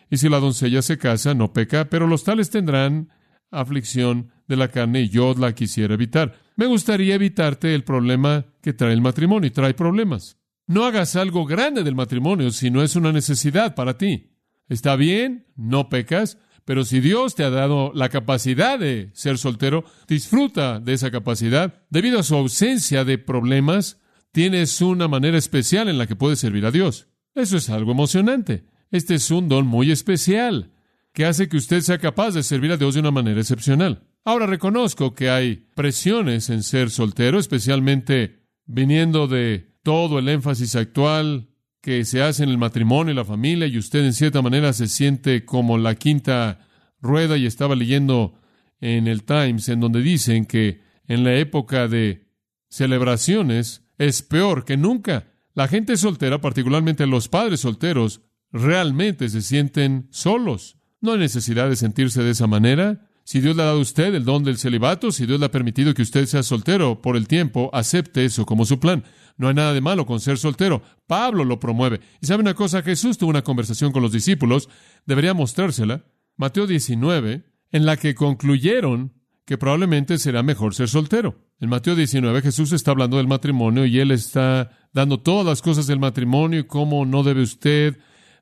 Y 0.09 0.19
si 0.19 0.29
la 0.29 0.39
doncella 0.39 0.83
se 0.83 0.99
casa, 0.99 1.35
no 1.35 1.53
peca, 1.53 1.91
pero 1.91 2.07
los 2.07 2.23
tales 2.23 2.49
tendrán 2.49 3.09
aflicción 3.51 4.31
de 4.47 4.55
la 4.57 4.69
carne 4.69 5.01
y 5.01 5.09
yo 5.09 5.35
la 5.37 5.53
quisiera 5.53 5.95
evitar. 5.95 6.39
Me 6.55 6.67
gustaría 6.67 7.17
evitarte 7.17 7.75
el 7.75 7.83
problema 7.83 8.47
que 8.63 8.73
trae 8.73 8.93
el 8.93 9.01
matrimonio 9.01 9.49
y 9.49 9.51
trae 9.51 9.75
problemas. 9.75 10.39
No 10.69 10.85
hagas 10.85 11.17
algo 11.17 11.45
grande 11.45 11.83
del 11.83 11.97
matrimonio 11.97 12.53
si 12.53 12.71
no 12.71 12.85
es 12.85 12.95
una 12.95 13.11
necesidad 13.11 13.75
para 13.75 13.99
ti. 13.99 14.31
Está 14.69 14.95
bien, 14.95 15.49
no 15.57 15.89
pecas, 15.89 16.39
pero 16.65 16.85
si 16.85 17.01
Dios 17.01 17.35
te 17.35 17.43
ha 17.43 17.51
dado 17.51 17.91
la 17.97 18.11
capacidad 18.11 18.79
de 18.79 19.11
ser 19.13 19.39
soltero, 19.39 19.85
disfruta 20.07 20.79
de 20.79 20.93
esa 20.93 21.11
capacidad. 21.11 21.83
Debido 21.91 22.21
a 22.21 22.23
su 22.23 22.37
ausencia 22.37 23.05
de 23.05 23.19
problemas, 23.19 23.99
tienes 24.35 24.81
una 24.81 25.07
manera 25.07 25.39
especial 25.39 25.89
en 25.89 25.97
la 25.97 26.09
que 26.09 26.17
puedes 26.17 26.41
servir 26.41 26.67
a 26.67 26.73
Dios. 26.73 27.07
Eso 27.37 27.57
es 27.57 27.71
algo 27.71 27.93
emocionante. 27.93 28.65
Este 28.91 29.15
es 29.15 29.31
un 29.31 29.49
don 29.49 29.65
muy 29.65 29.93
especial 29.93 30.73
que 31.13 31.25
hace 31.25 31.49
que 31.49 31.57
usted 31.57 31.83
sea 31.83 31.99
capaz 31.99 32.33
de 32.33 32.43
servir 32.43 32.73
a 32.73 32.77
Dios 32.77 32.95
de 32.95 33.01
una 33.01 33.13
manera 33.13 33.41
excepcional. 33.41 34.03
Ahora 34.25 34.47
reconozco 34.47 35.15
que 35.15 35.31
hay 35.31 35.69
presiones 35.77 36.51
en 36.51 36.65
ser 36.65 36.91
soltero, 36.91 37.39
especialmente 37.39 38.41
viniendo 38.67 39.29
de 39.29 39.77
todo 39.85 40.19
el 40.19 40.29
énfasis 40.29 40.75
actual 40.75 41.51
que 41.81 42.05
se 42.05 42.21
hace 42.21 42.43
en 42.43 42.49
el 42.49 42.59
matrimonio 42.59 43.13
y 43.13 43.17
la 43.17 43.25
familia, 43.25 43.69
y 43.69 43.79
usted 43.79 44.05
en 44.05 44.15
cierta 44.15 44.43
manera 44.43 44.73
se 44.73 44.89
siente 44.89 45.45
como 45.45 45.79
la 45.79 45.95
quinta 45.95 46.67
rueda, 47.01 47.37
y 47.37 47.47
estaba 47.47 47.77
leyendo 47.77 48.35
en 48.81 49.07
el 49.07 49.23
Times, 49.23 49.69
en 49.69 49.79
donde 49.79 50.03
dicen 50.03 50.45
que 50.45 50.81
en 51.07 51.23
la 51.23 51.37
época 51.37 51.87
de 51.87 52.27
celebraciones 52.69 53.84
es 53.99 54.23
peor 54.23 54.65
que 54.65 54.77
nunca. 54.77 55.33
La 55.55 55.69
gente 55.69 55.97
soltera, 55.97 56.41
particularmente 56.41 57.07
los 57.07 57.29
padres 57.29 57.61
solteros, 57.61 58.23
realmente 58.51 59.29
se 59.29 59.43
sienten 59.43 60.09
solos. 60.11 60.77
No 61.01 61.13
hay 61.13 61.19
necesidad 61.19 61.69
de 61.69 61.77
sentirse 61.77 62.23
de 62.23 62.31
esa 62.31 62.47
manera. 62.47 63.09
Si 63.25 63.41
Dios 63.41 63.57
le 63.57 63.63
ha 63.63 63.67
dado 63.67 63.79
a 63.79 63.83
usted 63.83 64.15
el 64.15 64.25
don 64.25 64.45
del 64.45 64.59
celibato, 64.59 65.13
si 65.13 65.27
Dios 65.27 65.41
le 65.41 65.47
ha 65.47 65.51
permitido 65.51 65.95
que 65.95 66.03
usted 66.03 66.27
sea 66.27 66.43
soltero 66.43 67.01
por 67.01 67.17
el 67.17 67.29
tiempo, 67.29 67.71
acepte 67.73 68.25
eso 68.25 68.45
como 68.45 68.65
su 68.65 68.81
plan. 68.81 69.05
No 69.37 69.49
hay 69.49 69.55
nada 69.55 69.73
de 69.73 69.81
malo 69.81 70.07
con 70.07 70.21
ser 70.21 70.39
soltero. 70.39 70.83
Pablo 71.07 71.45
lo 71.45 71.59
promueve. 71.59 72.01
Y 72.21 72.27
sabe 72.27 72.43
una 72.43 72.55
cosa, 72.55 72.83
Jesús 72.83 73.19
tuvo 73.19 73.31
una 73.31 73.43
conversación 73.43 73.93
con 73.93 74.03
los 74.03 74.13
discípulos, 74.13 74.69
debería 75.07 75.35
mostrársela, 75.35 76.05
Mateo 76.37 76.67
19, 76.67 77.45
en 77.73 77.87
la 77.87 77.97
que 77.97 78.15
concluyeron 78.15 79.13
que 79.45 79.59
probablemente 79.59 80.19
será 80.19 80.43
mejor 80.43 80.75
ser 80.75 80.89
soltero. 80.89 81.44
En 81.61 81.69
Mateo 81.69 81.95
19 81.95 82.43
Jesús 82.43 82.73
está 82.73 82.91
hablando 82.91 83.17
del 83.17 83.29
matrimonio 83.29 83.87
y 83.87 84.01
él 84.01 84.11
está 84.11 84.71
dando 84.93 85.21
todas 85.21 85.47
las 85.47 85.63
cosas 85.63 85.87
del 85.87 86.01
matrimonio 86.01 86.61
y 86.61 86.65
cómo 86.65 87.07
no 87.07 87.23
debe 87.23 87.43
usted 87.43 87.97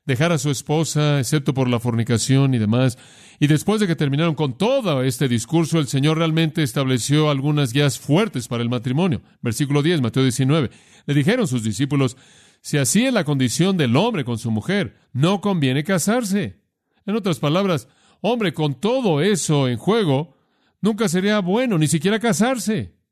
dejar 0.05 0.31
a 0.31 0.37
su 0.37 0.49
esposa, 0.49 1.19
excepto 1.19 1.53
por 1.53 1.69
la 1.69 1.79
fornicación 1.79 2.53
y 2.53 2.57
demás. 2.57 2.97
Y 3.39 3.47
después 3.47 3.79
de 3.79 3.87
que 3.87 3.95
terminaron 3.95 4.35
con 4.35 4.57
todo 4.57 5.03
este 5.03 5.27
discurso, 5.27 5.79
el 5.79 5.87
Señor 5.87 6.17
realmente 6.17 6.63
estableció 6.63 7.29
algunas 7.29 7.71
guías 7.71 7.99
fuertes 7.99 8.47
para 8.47 8.63
el 8.63 8.69
matrimonio. 8.69 9.21
Versículo 9.41 9.81
10, 9.81 10.01
Mateo 10.01 10.23
19. 10.23 10.69
Le 11.05 11.13
dijeron 11.13 11.47
sus 11.47 11.63
discípulos, 11.63 12.17
si 12.61 12.77
así 12.77 13.05
es 13.05 13.13
la 13.13 13.23
condición 13.23 13.77
del 13.77 13.95
hombre 13.95 14.25
con 14.25 14.37
su 14.37 14.51
mujer, 14.51 14.97
no 15.13 15.39
conviene 15.39 15.83
casarse. 15.83 16.61
En 17.05 17.15
otras 17.15 17.39
palabras, 17.39 17.87
hombre, 18.21 18.53
con 18.53 18.79
todo 18.79 19.21
eso 19.21 19.67
en 19.67 19.77
juego, 19.77 20.37
nunca 20.81 21.07
sería 21.07 21.39
bueno 21.39 21.77
ni 21.77 21.87
siquiera 21.87 22.19
casarse. 22.19 23.02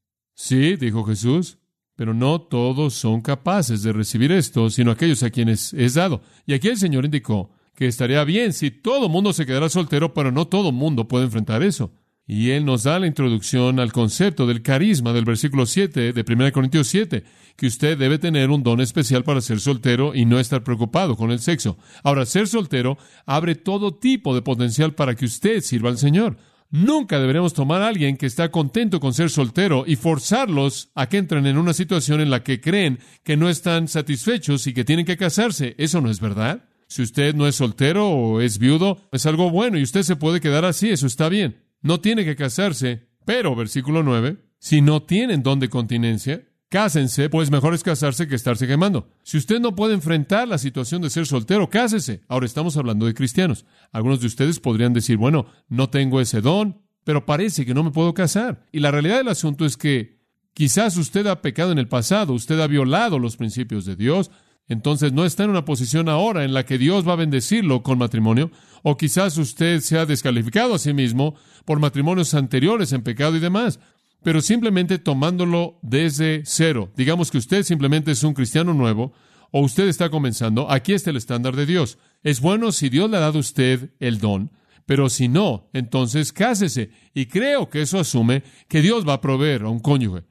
Sí, 0.44 0.76
dijo 0.76 1.04
Jesús, 1.04 1.60
pero 1.96 2.16
no 2.16 2.42
todos 2.42 2.96
son 2.96 3.22
capaces 3.22 3.84
de 3.84 3.94
recibir 3.94 4.32
esto, 4.32 4.72
sino 4.72 4.90
aquellos 4.90 5.22
a 5.22 5.30
quienes 5.30 5.72
es 5.76 5.94
dado. 5.94 6.24
Y 6.48 6.54
aquí 6.56 6.68
el 6.68 6.78
Señor 6.78 7.06
indicó 7.06 7.52
que 7.76 7.86
estaría 7.86 8.24
bien 8.24 8.52
si 8.52 8.72
todo 8.72 9.08
mundo 9.08 9.34
se 9.34 9.46
quedara 9.46 9.70
soltero, 9.70 10.16
pero 10.16 10.32
no 10.32 10.48
todo 10.48 10.72
mundo 10.72 11.08
puede 11.08 11.26
enfrentar 11.26 11.62
eso. 11.62 11.94
Y 12.26 12.50
Él 12.50 12.66
nos 12.66 12.84
da 12.84 12.98
la 12.98 13.06
introducción 13.06 13.80
al 13.80 13.94
concepto 13.94 14.48
del 14.48 14.64
carisma 14.64 15.14
del 15.14 15.26
versículo 15.26 15.68
7 15.68 16.12
de 16.12 16.26
1 16.28 16.52
Corintios 16.52 16.88
7, 16.88 17.24
que 17.56 17.68
usted 17.68 17.96
debe 17.96 18.18
tener 18.18 18.50
un 18.50 18.64
don 18.64 18.82
especial 18.82 19.24
para 19.24 19.42
ser 19.42 19.60
soltero 19.60 20.16
y 20.16 20.26
no 20.26 20.40
estar 20.40 20.64
preocupado 20.64 21.16
con 21.16 21.30
el 21.30 21.40
sexo. 21.40 21.78
Ahora, 22.04 22.26
ser 22.26 22.48
soltero 22.48 22.98
abre 23.28 23.54
todo 23.54 23.94
tipo 23.94 24.34
de 24.34 24.42
potencial 24.42 24.96
para 24.96 25.14
que 25.14 25.26
usted 25.26 25.62
sirva 25.62 25.90
al 25.90 26.00
Señor. 26.00 26.38
Nunca 26.72 27.20
deberemos 27.20 27.54
tomar 27.54 27.82
a 27.82 27.90
alguien 27.90 28.16
que 28.16 28.26
está 28.26 28.50
contento 28.50 29.02
con 29.02 29.14
ser 29.14 29.30
soltero 29.30 29.84
y 29.86 29.98
forzarlos 29.98 30.90
a 30.96 31.10
que 31.10 31.18
entren 31.18 31.46
en 31.46 31.58
una 31.58 31.74
situación 31.74 32.22
en 32.22 32.30
la 32.30 32.44
que 32.44 32.62
creen 32.62 33.00
que 33.24 33.36
no 33.36 33.50
están 33.50 33.90
satisfechos 33.90 34.66
y 34.68 34.74
que 34.74 34.86
tienen 34.86 35.06
que 35.06 35.18
casarse. 35.18 35.76
Eso 35.78 36.00
no 36.00 36.10
es 36.10 36.22
verdad. 36.22 36.64
Si 36.88 37.02
usted 37.02 37.36
no 37.36 37.46
es 37.46 37.56
soltero 37.56 38.10
o 38.10 38.40
es 38.40 38.58
viudo, 38.58 39.02
es 39.12 39.26
algo 39.26 39.50
bueno 39.50 39.78
y 39.78 39.84
usted 39.84 40.04
se 40.04 40.16
puede 40.16 40.40
quedar 40.40 40.64
así, 40.64 40.90
eso 40.90 41.08
está 41.08 41.28
bien. 41.28 41.62
No 41.82 42.00
tiene 42.00 42.24
que 42.24 42.38
casarse, 42.38 43.10
pero, 43.26 43.54
versículo 43.54 44.02
9, 44.02 44.38
si 44.58 44.80
no 44.80 45.02
tienen 45.04 45.44
don 45.44 45.60
de 45.60 45.70
continencia, 45.70 46.42
Cásense, 46.72 47.30
pues 47.30 47.52
mejor 47.52 47.74
es 47.74 47.84
casarse 47.84 48.30
que 48.30 48.36
estarse 48.36 48.66
quemando. 48.66 49.10
Si 49.24 49.38
usted 49.38 49.60
no 49.60 49.76
puede 49.76 49.94
enfrentar 49.94 50.48
la 50.48 50.58
situación 50.58 51.02
de 51.02 51.10
ser 51.10 51.26
soltero, 51.26 51.70
cásese. 51.70 52.22
Ahora 52.30 52.46
estamos 52.46 52.78
hablando 52.78 53.06
de 53.06 53.14
cristianos. 53.14 53.66
Algunos 53.92 54.22
de 54.22 54.28
ustedes 54.28 54.62
podrían 54.62 54.94
decir, 54.94 55.18
bueno, 55.18 55.48
no 55.68 55.90
tengo 55.90 56.22
ese 56.22 56.40
don, 56.40 56.80
pero 57.04 57.26
parece 57.26 57.66
que 57.66 57.74
no 57.74 57.84
me 57.84 57.92
puedo 57.92 58.14
casar. 58.14 58.64
Y 58.72 58.80
la 58.80 58.90
realidad 58.90 59.18
del 59.18 59.28
asunto 59.28 59.66
es 59.66 59.76
que 59.76 60.22
quizás 60.54 60.96
usted 60.96 61.28
ha 61.28 61.42
pecado 61.42 61.74
en 61.74 61.78
el 61.78 61.90
pasado, 61.90 62.32
usted 62.32 62.58
ha 62.62 62.68
violado 62.68 63.20
los 63.20 63.36
principios 63.36 63.84
de 63.84 63.98
Dios, 63.98 64.32
entonces 64.70 65.12
no 65.12 65.26
está 65.26 65.44
en 65.44 65.50
una 65.50 65.66
posición 65.66 66.08
ahora 66.08 66.46
en 66.46 66.54
la 66.54 66.66
que 66.66 66.78
Dios 66.78 67.06
va 67.06 67.14
a 67.14 67.18
bendecirlo 67.18 67.84
con 67.84 67.98
matrimonio, 67.98 68.50
o 68.82 68.96
quizás 68.96 69.38
usted 69.38 69.82
se 69.82 69.98
ha 69.98 70.06
descalificado 70.06 70.76
a 70.76 70.80
sí 70.80 70.94
mismo 70.94 71.36
por 71.66 71.80
matrimonios 71.80 72.34
anteriores 72.34 72.94
en 72.94 73.04
pecado 73.04 73.36
y 73.36 73.42
demás 73.42 73.78
pero 74.24 74.42
simplemente 74.42 75.00
tomándolo 75.00 75.80
desde 75.82 76.44
cero. 76.46 76.92
Digamos 76.96 77.32
que 77.32 77.38
usted 77.38 77.64
simplemente 77.64 78.12
es 78.12 78.24
un 78.24 78.34
cristiano 78.34 78.74
nuevo 78.74 79.14
o 79.52 79.62
usted 79.62 79.88
está 79.88 80.10
comenzando, 80.10 80.70
aquí 80.72 80.94
está 80.94 81.10
el 81.10 81.18
estándar 81.18 81.56
de 81.56 81.66
Dios. 81.66 81.98
Es 82.24 82.40
bueno 82.40 82.72
si 82.72 82.90
Dios 82.90 83.10
le 83.10 83.18
ha 83.18 83.22
dado 83.22 83.38
a 83.38 83.42
usted 83.42 83.92
el 84.00 84.20
don, 84.20 84.52
pero 84.86 85.10
si 85.10 85.28
no, 85.28 85.70
entonces 85.74 86.34
cásese. 86.34 86.92
Y 87.14 87.26
creo 87.26 87.70
que 87.70 87.82
eso 87.82 88.00
asume 88.00 88.44
que 88.68 88.82
Dios 88.82 89.08
va 89.08 89.14
a 89.14 89.22
proveer 89.22 89.64
a 89.64 89.70
un 89.70 89.80
cónyuge. 89.80 90.24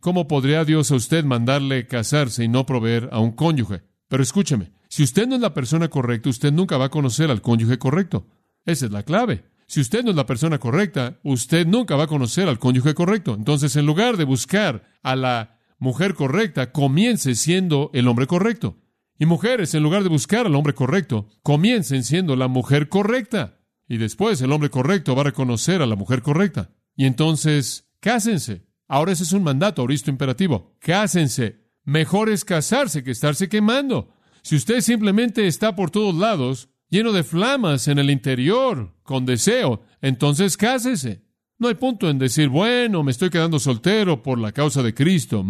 ¿Cómo 0.00 0.28
podría 0.28 0.64
Dios 0.64 0.92
a 0.92 0.94
usted 0.94 1.24
mandarle 1.24 1.86
casarse 1.86 2.44
y 2.44 2.48
no 2.48 2.66
proveer 2.66 3.08
a 3.10 3.18
un 3.18 3.32
cónyuge? 3.32 3.82
Pero 4.08 4.22
escúcheme, 4.22 4.70
si 4.88 5.02
usted 5.02 5.26
no 5.26 5.34
es 5.34 5.40
la 5.40 5.54
persona 5.54 5.88
correcta, 5.88 6.30
usted 6.30 6.52
nunca 6.52 6.76
va 6.76 6.86
a 6.86 6.90
conocer 6.90 7.30
al 7.30 7.42
cónyuge 7.42 7.78
correcto. 7.78 8.26
Esa 8.64 8.86
es 8.86 8.92
la 8.92 9.02
clave. 9.02 9.44
Si 9.68 9.80
usted 9.80 10.02
no 10.02 10.10
es 10.10 10.16
la 10.16 10.24
persona 10.24 10.58
correcta, 10.58 11.20
usted 11.22 11.66
nunca 11.66 11.94
va 11.94 12.04
a 12.04 12.08
conocer 12.08 12.48
al 12.48 12.58
cónyuge 12.58 12.94
correcto. 12.94 13.34
Entonces, 13.34 13.76
en 13.76 13.84
lugar 13.84 14.16
de 14.16 14.24
buscar 14.24 14.82
a 15.02 15.14
la 15.14 15.58
mujer 15.78 16.14
correcta, 16.14 16.72
comience 16.72 17.34
siendo 17.34 17.90
el 17.92 18.08
hombre 18.08 18.26
correcto. 18.26 18.78
Y 19.18 19.26
mujeres, 19.26 19.74
en 19.74 19.82
lugar 19.82 20.04
de 20.04 20.08
buscar 20.08 20.46
al 20.46 20.54
hombre 20.54 20.74
correcto, 20.74 21.28
comiencen 21.42 22.02
siendo 22.02 22.34
la 22.34 22.48
mujer 22.48 22.88
correcta. 22.88 23.60
Y 23.86 23.98
después 23.98 24.40
el 24.40 24.52
hombre 24.52 24.70
correcto 24.70 25.14
va 25.14 25.20
a 25.20 25.26
reconocer 25.26 25.82
a 25.82 25.86
la 25.86 25.96
mujer 25.96 26.22
correcta. 26.22 26.70
Y 26.96 27.04
entonces, 27.04 27.90
cásense. 28.00 28.66
Ahora 28.86 29.12
ese 29.12 29.24
es 29.24 29.32
un 29.32 29.42
mandato 29.42 29.82
auristo 29.82 30.10
imperativo. 30.10 30.76
Cásense. 30.80 31.68
Mejor 31.84 32.30
es 32.30 32.46
casarse 32.46 33.04
que 33.04 33.10
estarse 33.10 33.50
quemando. 33.50 34.14
Si 34.40 34.56
usted 34.56 34.80
simplemente 34.80 35.46
está 35.46 35.76
por 35.76 35.90
todos 35.90 36.14
lados, 36.14 36.70
lleno 36.88 37.12
de 37.12 37.24
flamas 37.24 37.88
en 37.88 37.98
el 37.98 38.10
interior, 38.10 38.94
con 39.02 39.26
deseo, 39.26 39.82
entonces 40.00 40.56
cásese. 40.56 41.22
No 41.58 41.68
hay 41.68 41.74
punto 41.74 42.08
en 42.08 42.18
decir, 42.18 42.48
bueno, 42.48 43.02
me 43.02 43.10
estoy 43.10 43.30
quedando 43.30 43.58
soltero 43.58 44.22
por 44.22 44.38
la 44.38 44.52
causa 44.52 44.82
de 44.82 44.94
Cristo. 44.94 45.44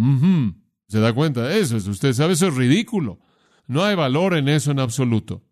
¿Se 0.89 1.01
da 1.01 1.13
cuenta? 1.13 1.55
Eso 1.55 1.77
es, 1.77 1.87
usted 1.87 2.15
sabe, 2.15 2.33
eso 2.33 2.49
es 2.49 2.55
ridículo. 2.55 3.21
No 3.67 3.85
hay 3.85 3.95
valor 3.95 4.35
en 4.35 4.49
eso 4.49 4.71
en 4.71 4.81
absoluto. 4.81 5.45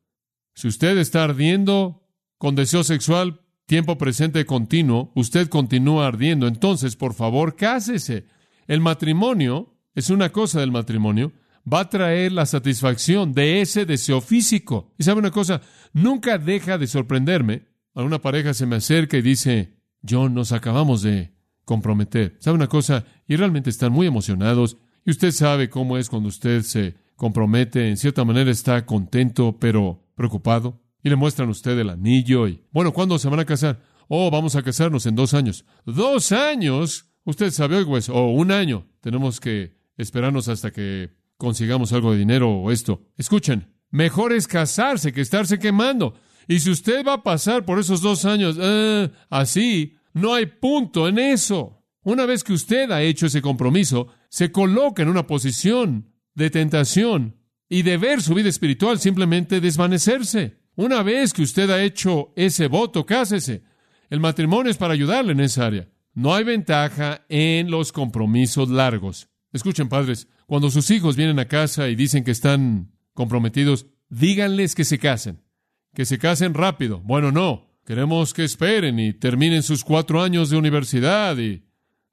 Si 0.54 0.68
usted 0.68 0.96
está 0.96 1.24
ardiendo 1.24 2.08
con 2.38 2.54
deseo 2.54 2.82
sexual, 2.82 3.42
tiempo 3.66 3.98
presente 3.98 4.46
continuo, 4.46 5.12
usted 5.14 5.48
continúa 5.48 6.06
ardiendo, 6.06 6.46
entonces, 6.46 6.96
por 6.96 7.12
favor, 7.12 7.56
cásese. 7.56 8.24
El 8.66 8.80
matrimonio 8.80 9.74
es 9.94 10.08
una 10.08 10.30
cosa 10.30 10.60
del 10.60 10.72
matrimonio, 10.72 11.32
va 11.70 11.80
a 11.80 11.90
traer 11.90 12.32
la 12.32 12.46
satisfacción 12.46 13.32
de 13.32 13.60
ese 13.60 13.86
deseo 13.86 14.20
físico. 14.20 14.94
Y 14.98 15.04
sabe 15.04 15.20
una 15.20 15.30
cosa, 15.30 15.60
nunca 15.92 16.38
deja 16.38 16.78
de 16.78 16.86
sorprenderme. 16.86 17.66
A 17.94 18.02
una 18.02 18.20
pareja 18.20 18.54
se 18.54 18.66
me 18.66 18.76
acerca 18.76 19.16
y 19.16 19.22
dice, 19.22 19.78
John, 20.08 20.34
nos 20.34 20.52
acabamos 20.52 21.02
de 21.02 21.34
comprometer. 21.64 22.36
¿Sabe 22.40 22.56
una 22.56 22.68
cosa? 22.68 23.04
Y 23.26 23.36
realmente 23.36 23.70
están 23.70 23.92
muy 23.92 24.06
emocionados. 24.06 24.76
Y 25.04 25.10
usted 25.10 25.32
sabe 25.32 25.68
cómo 25.68 25.98
es 25.98 26.08
cuando 26.08 26.28
usted 26.28 26.62
se 26.62 26.94
compromete. 27.16 27.88
En 27.88 27.96
cierta 27.96 28.24
manera 28.24 28.50
está 28.50 28.84
contento, 28.86 29.58
pero 29.58 30.04
preocupado. 30.14 30.82
Y 31.02 31.08
le 31.08 31.16
muestran 31.16 31.48
a 31.48 31.52
usted 31.52 31.78
el 31.78 31.90
anillo 31.90 32.48
y, 32.48 32.64
bueno, 32.72 32.92
¿cuándo 32.92 33.18
se 33.18 33.28
van 33.28 33.40
a 33.40 33.44
casar? 33.44 33.80
Oh, 34.08 34.30
vamos 34.30 34.56
a 34.56 34.62
casarnos 34.62 35.06
en 35.06 35.14
dos 35.14 35.34
años. 35.34 35.64
¿Dos 35.84 36.32
años? 36.32 37.10
Usted 37.24 37.50
sabe, 37.50 37.84
pues, 37.84 38.08
o 38.08 38.28
un 38.28 38.52
año. 38.52 38.86
Tenemos 39.00 39.40
que 39.40 39.76
esperarnos 39.96 40.48
hasta 40.48 40.70
que 40.70 41.15
consigamos 41.36 41.92
algo 41.92 42.12
de 42.12 42.18
dinero 42.18 42.50
o 42.50 42.70
esto. 42.70 43.02
Escuchen, 43.16 43.74
mejor 43.90 44.32
es 44.32 44.46
casarse 44.46 45.12
que 45.12 45.20
estarse 45.20 45.58
quemando. 45.58 46.14
Y 46.48 46.60
si 46.60 46.70
usted 46.70 47.04
va 47.04 47.14
a 47.14 47.22
pasar 47.22 47.64
por 47.64 47.78
esos 47.78 48.00
dos 48.00 48.24
años 48.24 48.56
eh, 48.60 49.10
así, 49.30 49.96
no 50.12 50.34
hay 50.34 50.46
punto 50.46 51.08
en 51.08 51.18
eso. 51.18 51.82
Una 52.02 52.24
vez 52.24 52.44
que 52.44 52.52
usted 52.52 52.90
ha 52.90 53.02
hecho 53.02 53.26
ese 53.26 53.42
compromiso, 53.42 54.08
se 54.28 54.52
coloca 54.52 55.02
en 55.02 55.08
una 55.08 55.26
posición 55.26 56.12
de 56.34 56.50
tentación 56.50 57.36
y 57.68 57.82
de 57.82 57.96
ver 57.96 58.22
su 58.22 58.34
vida 58.34 58.48
espiritual 58.48 59.00
simplemente 59.00 59.60
desvanecerse. 59.60 60.60
Una 60.76 61.02
vez 61.02 61.32
que 61.32 61.42
usted 61.42 61.68
ha 61.70 61.82
hecho 61.82 62.32
ese 62.36 62.68
voto, 62.68 63.04
cásese. 63.04 63.64
El 64.08 64.20
matrimonio 64.20 64.70
es 64.70 64.76
para 64.76 64.94
ayudarle 64.94 65.32
en 65.32 65.40
esa 65.40 65.66
área. 65.66 65.88
No 66.14 66.34
hay 66.34 66.44
ventaja 66.44 67.24
en 67.28 67.70
los 67.70 67.92
compromisos 67.92 68.68
largos. 68.68 69.28
Escuchen, 69.52 69.88
padres, 69.88 70.28
cuando 70.46 70.70
sus 70.70 70.90
hijos 70.90 71.16
vienen 71.16 71.38
a 71.38 71.48
casa 71.48 71.88
y 71.88 71.96
dicen 71.96 72.24
que 72.24 72.30
están 72.30 72.92
comprometidos, 73.12 73.86
díganles 74.08 74.74
que 74.74 74.84
se 74.84 74.98
casen. 74.98 75.42
que 75.94 76.04
se 76.04 76.18
casen 76.18 76.52
rápido. 76.54 77.00
Bueno, 77.00 77.32
no. 77.32 77.70
Queremos 77.86 78.34
que 78.34 78.44
esperen 78.44 78.98
y 78.98 79.12
terminen 79.14 79.62
sus 79.62 79.82
cuatro 79.82 80.22
años 80.22 80.50
de 80.50 80.56
universidad 80.56 81.38
y... 81.38 81.64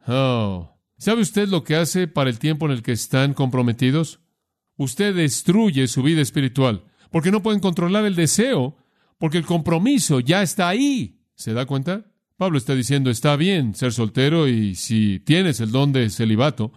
Oh. 0.07 0.69
¿Sabe 0.97 1.21
usted 1.21 1.49
lo 1.49 1.63
que 1.63 1.75
hace 1.75 2.07
para 2.07 2.29
el 2.29 2.39
tiempo 2.39 2.65
en 2.65 2.71
el 2.71 2.81
que 2.81 2.93
están 2.93 3.33
comprometidos? 3.33 4.21
Usted 4.77 5.13
destruye 5.13 5.87
su 5.87 6.01
vida 6.01 6.21
espiritual, 6.21 6.85
porque 7.11 7.31
no 7.31 7.43
pueden 7.43 7.59
controlar 7.59 8.05
el 8.05 8.15
deseo, 8.15 8.77
porque 9.17 9.37
el 9.37 9.45
compromiso 9.45 10.21
ya 10.21 10.41
está 10.41 10.69
ahí. 10.69 11.19
¿Se 11.35 11.53
da 11.53 11.65
cuenta? 11.65 12.05
Pablo 12.37 12.57
está 12.57 12.73
diciendo, 12.75 13.09
está 13.09 13.35
bien 13.35 13.75
ser 13.75 13.91
soltero 13.91 14.47
y 14.47 14.75
si 14.75 15.19
tienes 15.19 15.59
el 15.59 15.71
don 15.71 15.91
de 15.91 16.09
celibato, 16.09 16.71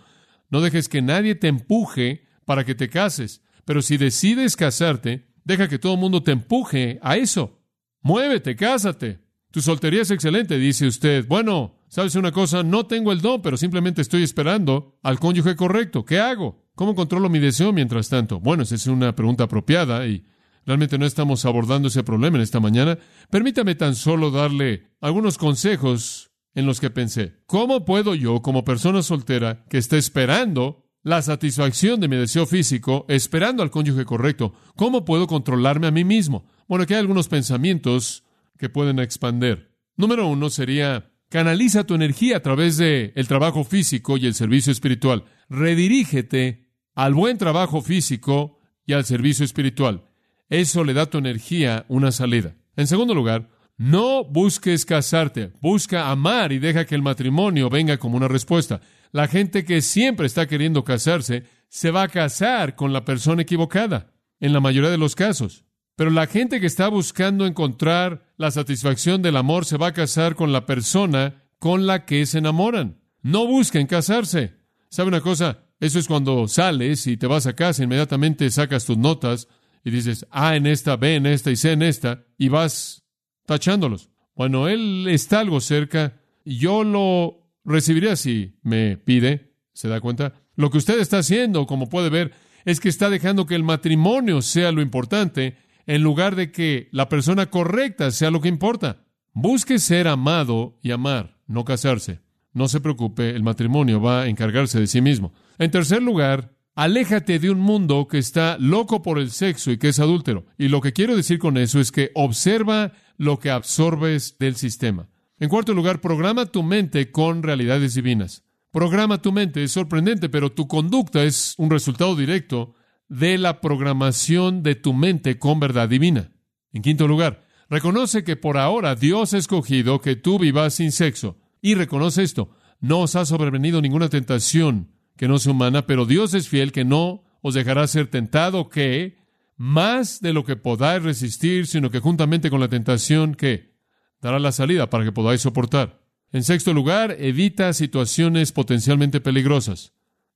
no 0.50 0.60
dejes 0.60 0.88
que 0.88 1.02
nadie 1.02 1.34
te 1.34 1.48
empuje 1.48 2.26
para 2.44 2.64
que 2.64 2.74
te 2.74 2.88
cases, 2.88 3.42
pero 3.64 3.82
si 3.82 3.96
decides 3.96 4.56
casarte, 4.56 5.26
deja 5.44 5.68
que 5.68 5.78
todo 5.78 5.94
el 5.94 6.00
mundo 6.00 6.22
te 6.22 6.32
empuje 6.32 6.98
a 7.02 7.16
eso. 7.16 7.60
Muévete, 8.02 8.54
cásate. 8.54 9.20
Tu 9.50 9.60
soltería 9.60 10.02
es 10.02 10.10
excelente, 10.10 10.58
dice 10.58 10.86
usted. 10.86 11.26
Bueno, 11.26 11.80
¿sabes 11.88 12.14
una 12.14 12.30
cosa? 12.30 12.62
No 12.62 12.86
tengo 12.86 13.10
el 13.10 13.20
don, 13.20 13.42
pero 13.42 13.56
simplemente 13.56 14.02
estoy 14.02 14.22
esperando 14.22 14.98
al 15.02 15.18
cónyuge 15.18 15.56
correcto. 15.56 16.04
¿Qué 16.04 16.20
hago? 16.20 16.64
¿Cómo 16.74 16.94
controlo 16.94 17.28
mi 17.30 17.38
deseo 17.38 17.72
mientras 17.72 18.08
tanto? 18.08 18.38
Bueno, 18.38 18.64
esa 18.64 18.74
es 18.74 18.86
una 18.86 19.16
pregunta 19.16 19.44
apropiada 19.44 20.06
y 20.06 20.24
realmente 20.66 20.98
no 20.98 21.06
estamos 21.06 21.44
abordando 21.46 21.88
ese 21.88 22.04
problema 22.04 22.36
en 22.36 22.42
esta 22.42 22.60
mañana. 22.60 22.98
Permítame 23.30 23.74
tan 23.74 23.94
solo 23.94 24.30
darle 24.30 24.88
algunos 25.00 25.38
consejos 25.38 26.30
en 26.56 26.66
los 26.66 26.80
que 26.80 26.90
pensé. 26.90 27.34
¿Cómo 27.46 27.84
puedo 27.84 28.16
yo, 28.16 28.42
como 28.42 28.64
persona 28.64 29.02
soltera 29.02 29.64
que 29.68 29.78
está 29.78 29.96
esperando 29.96 30.84
la 31.02 31.22
satisfacción 31.22 32.00
de 32.00 32.08
mi 32.08 32.16
deseo 32.16 32.46
físico, 32.46 33.04
esperando 33.08 33.62
al 33.62 33.70
cónyuge 33.70 34.04
correcto, 34.04 34.54
cómo 34.74 35.04
puedo 35.04 35.28
controlarme 35.28 35.86
a 35.86 35.92
mí 35.92 36.02
mismo? 36.02 36.48
Bueno, 36.66 36.82
aquí 36.82 36.94
hay 36.94 37.00
algunos 37.00 37.28
pensamientos 37.28 38.24
que 38.58 38.70
pueden 38.70 38.98
expander. 38.98 39.70
Número 39.96 40.26
uno 40.26 40.48
sería, 40.48 41.12
canaliza 41.28 41.84
tu 41.84 41.94
energía 41.94 42.38
a 42.38 42.42
través 42.42 42.78
de 42.78 43.12
el 43.14 43.28
trabajo 43.28 43.62
físico 43.62 44.16
y 44.16 44.26
el 44.26 44.34
servicio 44.34 44.72
espiritual. 44.72 45.24
Redirígete 45.50 46.70
al 46.94 47.12
buen 47.12 47.36
trabajo 47.36 47.82
físico 47.82 48.58
y 48.86 48.94
al 48.94 49.04
servicio 49.04 49.44
espiritual. 49.44 50.06
Eso 50.48 50.84
le 50.84 50.94
da 50.94 51.02
a 51.02 51.10
tu 51.10 51.18
energía 51.18 51.84
una 51.88 52.12
salida. 52.12 52.56
En 52.76 52.86
segundo 52.86 53.14
lugar, 53.14 53.50
no 53.76 54.24
busques 54.24 54.86
casarte, 54.86 55.52
busca 55.60 56.10
amar 56.10 56.52
y 56.52 56.58
deja 56.58 56.86
que 56.86 56.94
el 56.94 57.02
matrimonio 57.02 57.68
venga 57.68 57.98
como 57.98 58.16
una 58.16 58.28
respuesta. 58.28 58.80
La 59.12 59.28
gente 59.28 59.64
que 59.64 59.82
siempre 59.82 60.26
está 60.26 60.46
queriendo 60.46 60.82
casarse 60.82 61.44
se 61.68 61.90
va 61.90 62.04
a 62.04 62.08
casar 62.08 62.74
con 62.74 62.92
la 62.92 63.04
persona 63.04 63.42
equivocada, 63.42 64.12
en 64.40 64.52
la 64.52 64.60
mayoría 64.60 64.90
de 64.90 64.98
los 64.98 65.14
casos. 65.14 65.64
Pero 65.94 66.10
la 66.10 66.26
gente 66.26 66.60
que 66.60 66.66
está 66.66 66.88
buscando 66.88 67.46
encontrar 67.46 68.32
la 68.36 68.50
satisfacción 68.50 69.22
del 69.22 69.36
amor 69.36 69.64
se 69.64 69.78
va 69.78 69.88
a 69.88 69.94
casar 69.94 70.36
con 70.36 70.52
la 70.52 70.66
persona 70.66 71.44
con 71.58 71.86
la 71.86 72.04
que 72.04 72.24
se 72.26 72.38
enamoran. 72.38 73.00
No 73.22 73.46
busquen 73.46 73.86
casarse. 73.86 74.54
¿Sabe 74.88 75.08
una 75.08 75.20
cosa? 75.20 75.64
Eso 75.80 75.98
es 75.98 76.06
cuando 76.06 76.48
sales 76.48 77.06
y 77.06 77.16
te 77.16 77.26
vas 77.26 77.46
a 77.46 77.54
casa, 77.54 77.84
inmediatamente 77.84 78.50
sacas 78.50 78.86
tus 78.86 78.96
notas 78.96 79.48
y 79.84 79.90
dices, 79.90 80.26
A 80.30 80.56
en 80.56 80.66
esta, 80.66 80.96
B 80.96 81.16
en 81.16 81.26
esta 81.26 81.50
y 81.50 81.56
C 81.56 81.72
en 81.72 81.82
esta, 81.82 82.24
y 82.38 82.48
vas 82.48 83.05
tachándolos. 83.46 84.10
Bueno, 84.34 84.68
él 84.68 85.06
está 85.08 85.40
algo 85.40 85.60
cerca, 85.60 86.20
y 86.44 86.58
yo 86.58 86.84
lo 86.84 87.48
recibiría 87.64 88.16
si 88.16 88.58
me 88.62 88.96
pide, 88.96 89.54
¿se 89.72 89.88
da 89.88 90.00
cuenta? 90.00 90.34
Lo 90.54 90.70
que 90.70 90.78
usted 90.78 91.00
está 91.00 91.18
haciendo, 91.18 91.66
como 91.66 91.88
puede 91.88 92.10
ver, 92.10 92.32
es 92.64 92.80
que 92.80 92.88
está 92.88 93.10
dejando 93.10 93.46
que 93.46 93.54
el 93.54 93.62
matrimonio 93.62 94.42
sea 94.42 94.72
lo 94.72 94.82
importante 94.82 95.56
en 95.86 96.02
lugar 96.02 96.34
de 96.34 96.50
que 96.50 96.88
la 96.92 97.08
persona 97.08 97.46
correcta 97.46 98.10
sea 98.10 98.30
lo 98.30 98.40
que 98.40 98.48
importa. 98.48 99.04
Busque 99.32 99.78
ser 99.78 100.08
amado 100.08 100.78
y 100.82 100.90
amar, 100.90 101.38
no 101.46 101.64
casarse. 101.64 102.20
No 102.52 102.68
se 102.68 102.80
preocupe, 102.80 103.30
el 103.30 103.42
matrimonio 103.42 104.00
va 104.00 104.22
a 104.22 104.26
encargarse 104.28 104.80
de 104.80 104.86
sí 104.86 105.00
mismo. 105.00 105.32
En 105.58 105.70
tercer 105.70 106.02
lugar, 106.02 106.55
aléjate 106.76 107.38
de 107.38 107.50
un 107.50 107.58
mundo 107.58 108.06
que 108.06 108.18
está 108.18 108.58
loco 108.60 109.02
por 109.02 109.18
el 109.18 109.30
sexo 109.30 109.72
y 109.72 109.78
que 109.78 109.88
es 109.88 109.98
adúltero. 109.98 110.44
Y 110.58 110.68
lo 110.68 110.80
que 110.80 110.92
quiero 110.92 111.16
decir 111.16 111.38
con 111.38 111.56
eso 111.56 111.80
es 111.80 111.90
que 111.90 112.12
observa 112.14 112.92
lo 113.16 113.38
que 113.38 113.50
absorbes 113.50 114.36
del 114.38 114.56
sistema. 114.56 115.08
En 115.40 115.48
cuarto 115.48 115.74
lugar, 115.74 116.00
programa 116.00 116.46
tu 116.46 116.62
mente 116.62 117.10
con 117.10 117.42
realidades 117.42 117.94
divinas. 117.94 118.44
Programa 118.70 119.22
tu 119.22 119.32
mente, 119.32 119.64
es 119.64 119.72
sorprendente, 119.72 120.28
pero 120.28 120.52
tu 120.52 120.68
conducta 120.68 121.24
es 121.24 121.54
un 121.56 121.70
resultado 121.70 122.14
directo 122.14 122.74
de 123.08 123.38
la 123.38 123.60
programación 123.62 124.62
de 124.62 124.74
tu 124.74 124.92
mente 124.92 125.38
con 125.38 125.58
verdad 125.58 125.88
divina. 125.88 126.32
En 126.72 126.82
quinto 126.82 127.08
lugar, 127.08 127.46
reconoce 127.70 128.22
que 128.22 128.36
por 128.36 128.58
ahora 128.58 128.94
Dios 128.94 129.32
ha 129.32 129.38
escogido 129.38 130.02
que 130.02 130.14
tú 130.14 130.38
vivas 130.38 130.74
sin 130.74 130.92
sexo. 130.92 131.38
Y 131.62 131.74
reconoce 131.74 132.22
esto, 132.22 132.50
no 132.80 133.00
os 133.00 133.16
ha 133.16 133.24
sobrevenido 133.24 133.80
ninguna 133.80 134.10
tentación 134.10 134.95
que 135.16 135.28
no 135.28 135.38
sea 135.38 135.52
humana, 135.52 135.86
pero 135.86 136.06
Dios 136.06 136.34
es 136.34 136.48
fiel 136.48 136.72
que 136.72 136.84
no 136.84 137.24
os 137.42 137.54
dejará 137.54 137.86
ser 137.86 138.08
tentado 138.08 138.68
que 138.68 139.16
más 139.56 140.20
de 140.20 140.32
lo 140.32 140.44
que 140.44 140.56
podáis 140.56 141.02
resistir, 141.02 141.66
sino 141.66 141.90
que 141.90 142.00
juntamente 142.00 142.50
con 142.50 142.60
la 142.60 142.68
tentación 142.68 143.34
que 143.34 143.74
dará 144.20 144.38
la 144.38 144.52
salida 144.52 144.90
para 144.90 145.04
que 145.04 145.12
podáis 145.12 145.40
soportar. 145.40 146.02
En 146.32 146.42
sexto 146.42 146.74
lugar, 146.74 147.16
evita 147.18 147.72
situaciones 147.72 148.52
potencialmente 148.52 149.20
peligrosas. 149.20 149.92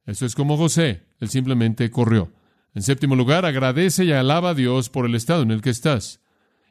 Esto 0.06 0.24
es 0.24 0.34
como 0.34 0.56
José, 0.56 1.02
él 1.18 1.28
simplemente 1.28 1.90
corrió. 1.90 2.32
En 2.74 2.82
séptimo 2.82 3.16
lugar, 3.16 3.44
agradece 3.44 4.04
y 4.04 4.12
alaba 4.12 4.50
a 4.50 4.54
Dios 4.54 4.88
por 4.88 5.04
el 5.04 5.14
estado 5.14 5.42
en 5.42 5.50
el 5.50 5.60
que 5.60 5.70
estás. 5.70 6.20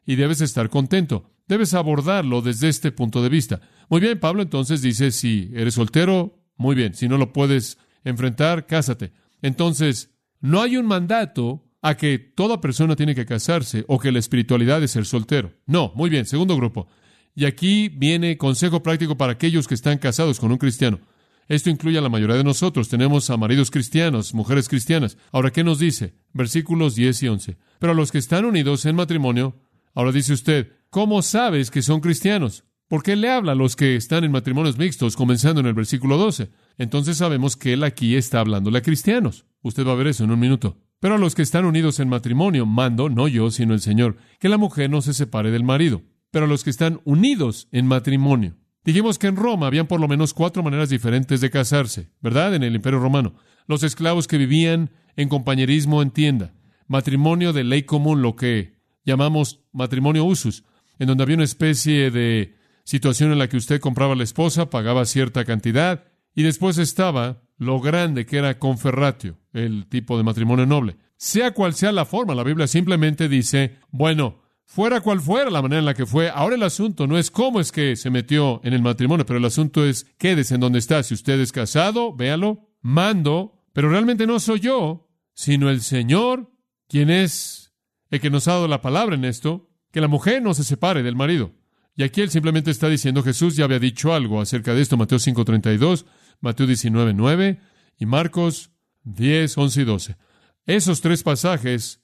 Y 0.06 0.16
debes 0.16 0.42
estar 0.42 0.70
contento. 0.70 1.30
Debes 1.48 1.74
abordarlo 1.74 2.42
desde 2.42 2.70
este 2.70 2.92
punto 2.92 3.22
de 3.22 3.30
vista. 3.30 3.62
Muy 3.90 4.00
bien, 4.00 4.20
Pablo 4.20 4.42
entonces 4.42 4.82
dice, 4.82 5.12
si 5.12 5.52
eres 5.54 5.74
soltero, 5.74 6.40
muy 6.58 6.76
bien. 6.76 6.94
Si 6.94 7.08
no 7.08 7.18
lo 7.18 7.34
puedes 7.34 7.78
enfrentar, 8.04 8.66
cásate. 8.66 9.12
Entonces, 9.42 10.12
no 10.42 10.62
hay 10.62 10.78
un 10.78 10.86
mandato 10.86 11.66
a 11.82 11.96
que 11.96 12.20
toda 12.20 12.62
persona 12.62 12.96
tiene 12.96 13.16
que 13.16 13.26
casarse 13.26 13.86
o 13.88 14.00
que 14.00 14.12
la 14.12 14.20
espiritualidad 14.20 14.84
es 14.84 14.92
ser 14.92 15.06
soltero. 15.06 15.54
No, 15.66 15.94
muy 15.96 16.10
bien. 16.10 16.26
Segundo 16.26 16.56
grupo. 16.56 16.88
Y 17.36 17.46
aquí 17.46 17.90
viene 17.90 18.38
consejo 18.38 18.84
práctico 18.84 19.16
para 19.16 19.34
aquellos 19.34 19.68
que 19.68 19.76
están 19.76 19.98
casados 19.98 20.40
con 20.40 20.52
un 20.52 20.58
cristiano. 20.58 21.00
Esto 21.48 21.70
incluye 21.70 21.98
a 21.98 22.02
la 22.02 22.10
mayoría 22.10 22.36
de 22.36 22.44
nosotros. 22.44 22.90
Tenemos 22.90 23.30
a 23.30 23.38
maridos 23.38 23.72
cristianos, 23.72 24.34
mujeres 24.34 24.70
cristianas. 24.70 25.18
Ahora, 25.32 25.52
¿qué 25.52 25.64
nos 25.64 25.80
dice? 25.80 26.14
Versículos 26.34 26.96
10 26.96 27.24
y 27.24 27.28
11. 27.28 27.58
Pero 27.80 27.94
a 27.94 27.96
los 27.96 28.12
que 28.12 28.20
están 28.20 28.46
unidos 28.46 28.86
en 28.86 28.96
matrimonio, 28.96 29.60
ahora 29.96 30.12
dice 30.12 30.34
usted, 30.34 30.74
¿cómo 30.90 31.22
sabes 31.22 31.72
que 31.72 31.82
son 31.82 32.02
cristianos? 32.02 32.66
¿Por 32.88 33.04
qué 33.04 33.16
le 33.16 33.30
habla 33.30 33.54
a 33.54 33.56
los 33.56 33.76
que 33.76 33.96
están 33.96 34.24
en 34.24 34.32
matrimonios 34.32 34.78
mixtos, 34.78 35.16
comenzando 35.16 35.62
en 35.62 35.68
el 35.68 35.74
versículo 35.74 36.18
12? 36.18 36.50
Entonces 36.80 37.18
sabemos 37.18 37.56
que 37.56 37.74
él 37.74 37.84
aquí 37.84 38.16
está 38.16 38.40
hablándole 38.40 38.80
a 38.80 38.82
cristianos. 38.82 39.46
Usted 39.62 39.86
va 39.86 39.92
a 39.92 39.96
ver 39.96 40.08
eso 40.08 40.24
en 40.24 40.32
un 40.32 40.40
minuto. 40.40 40.78
Pero 41.00 41.16
a 41.16 41.20
los 41.20 41.36
que 41.36 41.44
están 41.44 41.66
unidos 41.66 42.00
en 42.00 42.10
matrimonio, 42.10 42.66
mando, 42.66 43.10
no 43.10 43.28
yo, 43.28 43.52
sino 43.52 43.76
el 43.76 43.82
Señor, 43.82 44.18
que 44.40 44.50
la 44.50 44.58
mujer 44.58 44.90
no 44.90 45.04
se 45.04 45.14
separe 45.14 45.52
del 45.52 45.64
marido. 45.64 46.02
Pero 46.32 46.46
a 46.46 46.48
los 46.48 46.64
que 46.64 46.72
están 46.72 47.02
unidos 47.06 47.68
en 47.72 47.86
matrimonio, 47.86 48.56
Dijimos 48.84 49.20
que 49.20 49.28
en 49.28 49.36
Roma 49.36 49.68
habían 49.68 49.88
por 49.88 50.00
lo 50.00 50.08
menos 50.08 50.34
cuatro 50.34 50.64
maneras 50.64 50.90
diferentes 50.90 51.42
de 51.42 51.50
casarse, 51.50 52.10
¿verdad? 52.22 52.56
En 52.56 52.64
el 52.64 52.76
Imperio 52.76 53.00
Romano. 53.00 53.36
Los 53.68 53.84
esclavos 53.84 54.26
que 54.28 54.38
vivían 54.38 54.92
en 55.16 55.30
compañerismo 55.30 56.02
en 56.02 56.12
tienda, 56.12 56.54
matrimonio 56.88 57.52
de 57.54 57.66
ley 57.66 57.84
común, 57.84 58.22
lo 58.22 58.36
que 58.36 58.80
llamamos 59.04 59.60
matrimonio 59.74 60.24
usus, 60.24 60.64
en 60.98 61.08
donde 61.08 61.24
había 61.24 61.36
una 61.36 61.46
especie 61.46 62.10
de 62.10 62.56
situación 62.84 63.32
en 63.32 63.38
la 63.38 63.50
que 63.50 63.58
usted 63.58 63.82
compraba 63.82 64.14
a 64.14 64.16
la 64.16 64.24
esposa, 64.24 64.70
pagaba 64.70 65.06
cierta 65.06 65.46
cantidad, 65.46 66.06
y 66.40 66.44
después 66.44 66.78
estaba 66.78 67.42
lo 67.58 67.82
grande 67.82 68.26
que 68.26 68.38
era 68.38 68.60
conferratio, 68.60 69.38
el 69.52 69.88
tipo 69.90 70.18
de 70.18 70.24
matrimonio 70.24 70.66
noble. 70.66 70.96
Sea 71.18 71.54
cual 71.54 71.74
sea 71.74 71.92
la 71.92 72.06
forma, 72.06 72.34
la 72.34 72.46
Biblia 72.46 72.66
simplemente 72.66 73.28
dice, 73.28 73.76
bueno, 73.92 74.40
Fuera 74.64 75.02
cual 75.02 75.20
fuera 75.20 75.50
la 75.50 75.64
manera 75.64 75.80
en 75.80 75.86
la 75.86 75.96
que 75.96 76.06
fue, 76.06 76.30
ahora 76.30 76.56
el 76.56 76.62
asunto 76.62 77.08
no 77.08 77.18
es 77.18 77.32
cómo 77.32 77.60
es 77.60 77.72
que 77.72 77.96
se 77.96 78.12
metió 78.12 78.62
en 78.64 78.74
el 78.74 78.84
matrimonio, 78.84 79.26
pero 79.26 79.40
el 79.40 79.46
asunto 79.46 79.84
es 79.84 80.06
quédese 80.20 80.54
en 80.54 80.62
donde 80.62 80.78
está. 80.78 81.02
Si 81.02 81.16
usted 81.16 81.40
es 81.40 81.52
casado, 81.52 82.16
véalo, 82.16 82.70
mando, 82.82 83.66
pero 83.74 83.90
realmente 83.90 84.28
no 84.28 84.40
soy 84.40 84.60
yo, 84.60 85.10
sino 85.34 85.72
el 85.72 85.82
Señor, 85.82 86.52
quien 86.88 87.10
es 87.10 87.74
el 88.12 88.22
que 88.22 88.30
nos 88.30 88.48
ha 88.48 88.54
dado 88.54 88.68
la 88.68 88.82
palabra 88.82 89.16
en 89.16 89.26
esto, 89.26 89.72
que 89.92 90.02
la 90.02 90.08
mujer 90.08 90.44
no 90.44 90.54
se 90.54 90.64
separe 90.64 91.02
del 91.02 91.16
marido. 91.16 91.52
Y 92.00 92.04
aquí 92.04 92.22
él 92.22 92.30
simplemente 92.30 92.72
está 92.72 92.88
diciendo, 92.88 93.24
Jesús 93.24 93.58
ya 93.58 93.66
había 93.66 93.78
dicho 93.78 94.14
algo 94.14 94.40
acerca 94.40 94.74
de 94.74 94.82
esto, 94.82 94.96
Mateo 94.96 95.18
5.32, 95.18 96.06
Mateo 96.42 96.68
19.9 96.68 97.60
y 97.98 98.06
Marcos 98.06 98.72
10, 99.04 99.58
11 99.58 99.82
y 99.82 99.84
12. 99.84 100.18
Esos 100.66 101.02
tres 101.02 101.24
pasajes 101.24 102.02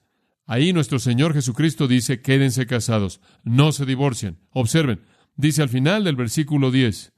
Ahí 0.48 0.74
nuestro 0.74 1.00
Señor 1.00 1.34
Jesucristo 1.34 1.88
dice, 1.88 2.22
quédense 2.22 2.68
casados, 2.68 3.20
no 3.44 3.72
se 3.72 3.86
divorcien. 3.86 4.38
Observen, 4.52 5.02
dice 5.36 5.64
al 5.64 5.70
final 5.70 6.04
del 6.04 6.16
versículo 6.16 6.70
10, 6.70 7.14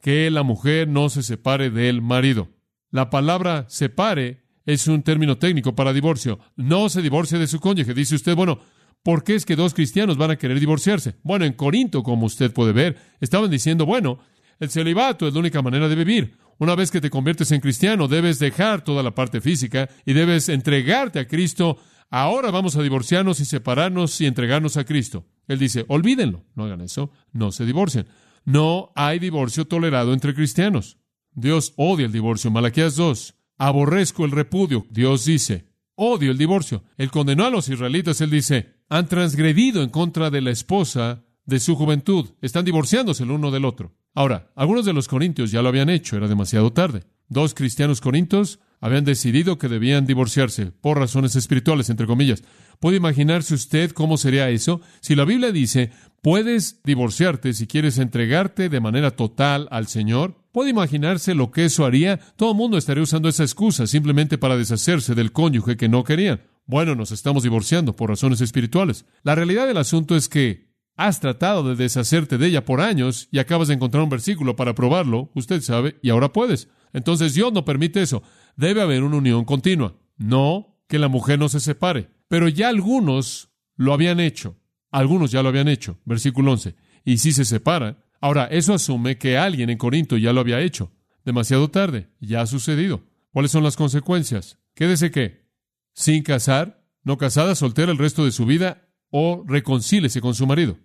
que 0.00 0.30
la 0.30 0.42
mujer 0.42 0.88
no 0.88 1.10
se 1.10 1.22
separe 1.22 1.68
del 1.68 2.00
marido. 2.00 2.48
La 2.90 3.10
palabra 3.10 3.66
separe 3.68 4.44
es 4.64 4.88
un 4.88 5.02
término 5.02 5.36
técnico 5.36 5.74
para 5.74 5.92
divorcio. 5.92 6.38
No 6.56 6.88
se 6.88 7.02
divorcie 7.02 7.38
de 7.38 7.46
su 7.46 7.60
cónyuge. 7.60 7.94
Dice 7.94 8.14
usted, 8.14 8.34
bueno, 8.34 8.60
¿Por 9.02 9.24
qué 9.24 9.34
es 9.34 9.46
que 9.46 9.56
dos 9.56 9.72
cristianos 9.72 10.18
van 10.18 10.30
a 10.30 10.36
querer 10.36 10.60
divorciarse? 10.60 11.14
Bueno, 11.22 11.46
en 11.46 11.54
Corinto, 11.54 12.02
como 12.02 12.26
usted 12.26 12.52
puede 12.52 12.72
ver, 12.72 12.98
estaban 13.18 13.50
diciendo, 13.50 13.86
bueno, 13.86 14.18
el 14.58 14.68
celibato 14.68 15.26
es 15.26 15.32
la 15.32 15.40
única 15.40 15.62
manera 15.62 15.88
de 15.88 15.94
vivir. 15.94 16.36
Una 16.60 16.74
vez 16.74 16.90
que 16.90 17.00
te 17.00 17.08
conviertes 17.08 17.52
en 17.52 17.62
cristiano, 17.62 18.06
debes 18.06 18.38
dejar 18.38 18.84
toda 18.84 19.02
la 19.02 19.14
parte 19.14 19.40
física 19.40 19.88
y 20.04 20.12
debes 20.12 20.50
entregarte 20.50 21.18
a 21.18 21.26
Cristo. 21.26 21.78
Ahora 22.10 22.50
vamos 22.50 22.76
a 22.76 22.82
divorciarnos 22.82 23.40
y 23.40 23.46
separarnos 23.46 24.20
y 24.20 24.26
entregarnos 24.26 24.76
a 24.76 24.84
Cristo. 24.84 25.24
Él 25.48 25.58
dice, 25.58 25.86
olvídenlo, 25.88 26.44
no 26.54 26.64
hagan 26.64 26.82
eso, 26.82 27.12
no 27.32 27.50
se 27.50 27.64
divorcien. 27.64 28.08
No 28.44 28.92
hay 28.94 29.18
divorcio 29.18 29.64
tolerado 29.64 30.12
entre 30.12 30.34
cristianos. 30.34 30.98
Dios 31.32 31.72
odia 31.76 32.04
el 32.04 32.12
divorcio. 32.12 32.50
Malaquías 32.50 32.94
2. 32.94 33.34
Aborrezco 33.56 34.26
el 34.26 34.32
repudio. 34.32 34.84
Dios 34.90 35.24
dice, 35.24 35.64
odio 35.94 36.30
el 36.30 36.36
divorcio. 36.36 36.84
Él 36.98 37.10
condenó 37.10 37.46
a 37.46 37.50
los 37.50 37.70
israelitas. 37.70 38.20
Él 38.20 38.28
dice, 38.28 38.74
han 38.90 39.08
transgredido 39.08 39.82
en 39.82 39.88
contra 39.88 40.28
de 40.28 40.42
la 40.42 40.50
esposa 40.50 41.24
de 41.46 41.58
su 41.58 41.74
juventud. 41.74 42.28
Están 42.42 42.66
divorciándose 42.66 43.22
el 43.22 43.30
uno 43.30 43.50
del 43.50 43.64
otro. 43.64 43.94
Ahora, 44.14 44.50
algunos 44.56 44.84
de 44.84 44.92
los 44.92 45.08
corintios 45.08 45.50
ya 45.50 45.62
lo 45.62 45.68
habían 45.68 45.90
hecho. 45.90 46.16
Era 46.16 46.28
demasiado 46.28 46.72
tarde. 46.72 47.04
Dos 47.28 47.54
cristianos 47.54 48.00
corintios 48.00 48.58
habían 48.80 49.04
decidido 49.04 49.58
que 49.58 49.68
debían 49.68 50.06
divorciarse 50.06 50.72
por 50.72 50.98
razones 50.98 51.36
espirituales, 51.36 51.90
entre 51.90 52.06
comillas. 52.06 52.42
¿Puede 52.80 52.96
imaginarse 52.96 53.54
usted 53.54 53.92
cómo 53.92 54.16
sería 54.16 54.48
eso? 54.48 54.80
Si 55.00 55.14
la 55.14 55.24
Biblia 55.24 55.52
dice, 55.52 55.92
puedes 56.22 56.82
divorciarte 56.82 57.52
si 57.52 57.66
quieres 57.66 57.98
entregarte 57.98 58.68
de 58.68 58.80
manera 58.80 59.10
total 59.10 59.68
al 59.70 59.86
Señor, 59.86 60.34
¿puede 60.50 60.70
imaginarse 60.70 61.34
lo 61.34 61.50
que 61.50 61.66
eso 61.66 61.84
haría? 61.84 62.18
Todo 62.36 62.52
el 62.52 62.56
mundo 62.56 62.78
estaría 62.78 63.02
usando 63.02 63.28
esa 63.28 63.42
excusa 63.42 63.86
simplemente 63.86 64.38
para 64.38 64.56
deshacerse 64.56 65.14
del 65.14 65.32
cónyuge 65.32 65.76
que 65.76 65.88
no 65.88 66.02
querían. 66.02 66.40
Bueno, 66.64 66.94
nos 66.94 67.12
estamos 67.12 67.42
divorciando 67.42 67.96
por 67.96 68.10
razones 68.10 68.40
espirituales. 68.40 69.04
La 69.22 69.34
realidad 69.34 69.66
del 69.66 69.76
asunto 69.76 70.16
es 70.16 70.28
que 70.28 70.69
has 71.06 71.18
tratado 71.18 71.62
de 71.62 71.76
deshacerte 71.76 72.36
de 72.36 72.46
ella 72.46 72.66
por 72.66 72.82
años 72.82 73.28
y 73.32 73.38
acabas 73.38 73.68
de 73.68 73.74
encontrar 73.74 74.02
un 74.02 74.10
versículo 74.10 74.54
para 74.54 74.74
probarlo, 74.74 75.30
usted 75.34 75.62
sabe, 75.62 75.96
y 76.02 76.10
ahora 76.10 76.32
puedes. 76.32 76.68
Entonces 76.92 77.32
Dios 77.32 77.52
no 77.54 77.64
permite 77.64 78.02
eso. 78.02 78.22
Debe 78.56 78.82
haber 78.82 79.02
una 79.02 79.16
unión 79.16 79.46
continua. 79.46 79.96
No 80.18 80.78
que 80.88 80.98
la 80.98 81.08
mujer 81.08 81.38
no 81.38 81.48
se 81.48 81.60
separe. 81.60 82.10
Pero 82.28 82.48
ya 82.48 82.68
algunos 82.68 83.50
lo 83.76 83.94
habían 83.94 84.20
hecho. 84.20 84.58
Algunos 84.90 85.30
ya 85.30 85.42
lo 85.42 85.48
habían 85.48 85.68
hecho. 85.68 85.98
Versículo 86.04 86.52
11. 86.52 86.74
Y 87.04 87.16
si 87.16 87.32
se 87.32 87.46
separa. 87.46 88.04
Ahora, 88.20 88.44
eso 88.46 88.74
asume 88.74 89.16
que 89.16 89.38
alguien 89.38 89.70
en 89.70 89.78
Corinto 89.78 90.18
ya 90.18 90.34
lo 90.34 90.40
había 90.40 90.60
hecho. 90.60 90.92
Demasiado 91.24 91.70
tarde. 91.70 92.10
Ya 92.20 92.42
ha 92.42 92.46
sucedido. 92.46 93.04
¿Cuáles 93.32 93.52
son 93.52 93.64
las 93.64 93.76
consecuencias? 93.76 94.58
Quédese 94.74 95.10
que, 95.10 95.46
sin 95.94 96.22
casar, 96.22 96.84
no 97.04 97.16
casada, 97.16 97.54
soltera 97.54 97.90
el 97.90 97.98
resto 97.98 98.24
de 98.24 98.32
su 98.32 98.44
vida, 98.44 98.88
o 99.08 99.44
reconcílese 99.46 100.20
con 100.20 100.34
su 100.34 100.46
marido. 100.46 100.76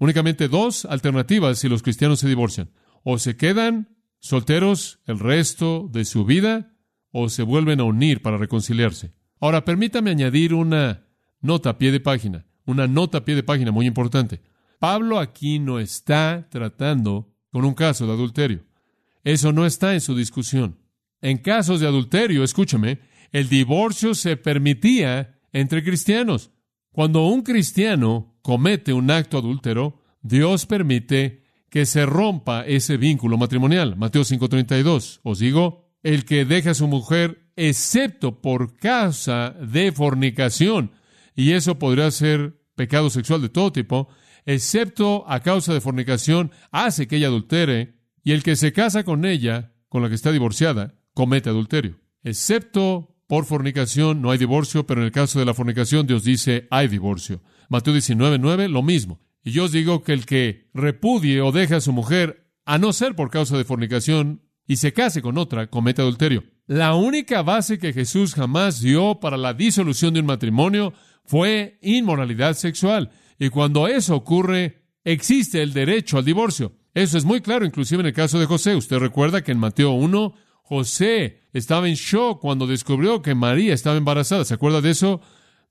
Únicamente 0.00 0.48
dos 0.48 0.86
alternativas 0.86 1.58
si 1.58 1.68
los 1.68 1.82
cristianos 1.82 2.20
se 2.20 2.28
divorcian. 2.28 2.70
O 3.04 3.18
se 3.18 3.36
quedan 3.36 3.96
solteros 4.18 4.98
el 5.06 5.18
resto 5.18 5.88
de 5.92 6.06
su 6.06 6.24
vida, 6.24 6.74
o 7.12 7.28
se 7.28 7.42
vuelven 7.42 7.80
a 7.80 7.84
unir 7.84 8.22
para 8.22 8.38
reconciliarse. 8.38 9.12
Ahora, 9.40 9.64
permítame 9.64 10.10
añadir 10.10 10.54
una 10.54 11.06
nota 11.42 11.70
a 11.70 11.78
pie 11.78 11.92
de 11.92 12.00
página, 12.00 12.46
una 12.64 12.86
nota 12.86 13.18
a 13.18 13.24
pie 13.26 13.34
de 13.34 13.42
página 13.42 13.72
muy 13.72 13.86
importante. 13.86 14.40
Pablo 14.78 15.18
aquí 15.18 15.58
no 15.58 15.78
está 15.78 16.48
tratando 16.50 17.34
con 17.50 17.66
un 17.66 17.74
caso 17.74 18.06
de 18.06 18.12
adulterio. 18.12 18.64
Eso 19.22 19.52
no 19.52 19.66
está 19.66 19.92
en 19.92 20.00
su 20.00 20.16
discusión. 20.16 20.78
En 21.20 21.36
casos 21.36 21.78
de 21.78 21.86
adulterio, 21.86 22.42
escúcheme, 22.42 23.00
el 23.32 23.50
divorcio 23.50 24.14
se 24.14 24.38
permitía 24.38 25.38
entre 25.52 25.84
cristianos. 25.84 26.52
Cuando 26.92 27.26
un 27.26 27.42
cristiano 27.42 28.38
comete 28.42 28.92
un 28.92 29.10
acto 29.10 29.38
adúltero, 29.38 30.02
Dios 30.22 30.66
permite 30.66 31.44
que 31.70 31.86
se 31.86 32.04
rompa 32.04 32.66
ese 32.66 32.96
vínculo 32.96 33.38
matrimonial. 33.38 33.96
Mateo 33.96 34.24
5:32. 34.24 35.20
Os 35.22 35.38
digo, 35.38 35.94
el 36.02 36.24
que 36.24 36.44
deja 36.44 36.70
a 36.70 36.74
su 36.74 36.88
mujer 36.88 37.52
excepto 37.56 38.40
por 38.40 38.76
causa 38.76 39.50
de 39.50 39.92
fornicación, 39.92 40.92
y 41.36 41.52
eso 41.52 41.78
podría 41.78 42.10
ser 42.10 42.60
pecado 42.74 43.10
sexual 43.10 43.42
de 43.42 43.50
todo 43.50 43.70
tipo, 43.70 44.08
excepto 44.46 45.24
a 45.28 45.40
causa 45.40 45.72
de 45.72 45.80
fornicación, 45.80 46.50
hace 46.72 47.06
que 47.06 47.16
ella 47.16 47.28
adultere, 47.28 48.00
y 48.24 48.32
el 48.32 48.42
que 48.42 48.56
se 48.56 48.72
casa 48.72 49.04
con 49.04 49.24
ella, 49.24 49.74
con 49.88 50.02
la 50.02 50.08
que 50.08 50.14
está 50.14 50.32
divorciada, 50.32 50.94
comete 51.14 51.50
adulterio. 51.50 52.00
Excepto 52.22 53.09
por 53.30 53.44
fornicación 53.44 54.20
no 54.20 54.32
hay 54.32 54.38
divorcio, 54.38 54.88
pero 54.88 55.02
en 55.02 55.06
el 55.06 55.12
caso 55.12 55.38
de 55.38 55.44
la 55.44 55.54
fornicación 55.54 56.04
Dios 56.04 56.24
dice 56.24 56.66
hay 56.68 56.88
divorcio. 56.88 57.40
Mateo 57.68 57.94
19:9, 57.94 58.66
lo 58.68 58.82
mismo. 58.82 59.20
Y 59.44 59.52
yo 59.52 59.66
os 59.66 59.72
digo 59.72 60.02
que 60.02 60.14
el 60.14 60.26
que 60.26 60.68
repudie 60.74 61.40
o 61.40 61.52
deja 61.52 61.76
a 61.76 61.80
su 61.80 61.92
mujer, 61.92 62.50
a 62.64 62.78
no 62.78 62.92
ser 62.92 63.14
por 63.14 63.30
causa 63.30 63.56
de 63.56 63.62
fornicación, 63.62 64.42
y 64.66 64.78
se 64.78 64.92
case 64.92 65.22
con 65.22 65.38
otra, 65.38 65.68
comete 65.68 66.02
adulterio. 66.02 66.42
La 66.66 66.96
única 66.96 67.42
base 67.42 67.78
que 67.78 67.92
Jesús 67.92 68.34
jamás 68.34 68.80
dio 68.80 69.20
para 69.20 69.36
la 69.36 69.54
disolución 69.54 70.12
de 70.12 70.20
un 70.20 70.26
matrimonio 70.26 70.92
fue 71.24 71.78
inmoralidad 71.82 72.54
sexual. 72.54 73.12
Y 73.38 73.50
cuando 73.50 73.86
eso 73.86 74.16
ocurre, 74.16 74.88
existe 75.04 75.62
el 75.62 75.72
derecho 75.72 76.18
al 76.18 76.24
divorcio. 76.24 76.72
Eso 76.94 77.16
es 77.16 77.24
muy 77.24 77.40
claro, 77.40 77.64
inclusive 77.64 78.00
en 78.00 78.08
el 78.08 78.12
caso 78.12 78.40
de 78.40 78.46
José. 78.46 78.74
Usted 78.74 78.98
recuerda 78.98 79.44
que 79.44 79.52
en 79.52 79.58
Mateo 79.58 79.92
1, 79.92 80.34
José 80.70 81.40
estaba 81.52 81.88
en 81.88 81.94
shock 81.96 82.40
cuando 82.40 82.68
descubrió 82.68 83.22
que 83.22 83.34
María 83.34 83.74
estaba 83.74 83.96
embarazada. 83.96 84.44
¿Se 84.44 84.54
acuerda 84.54 84.80
de 84.80 84.90
eso? 84.90 85.20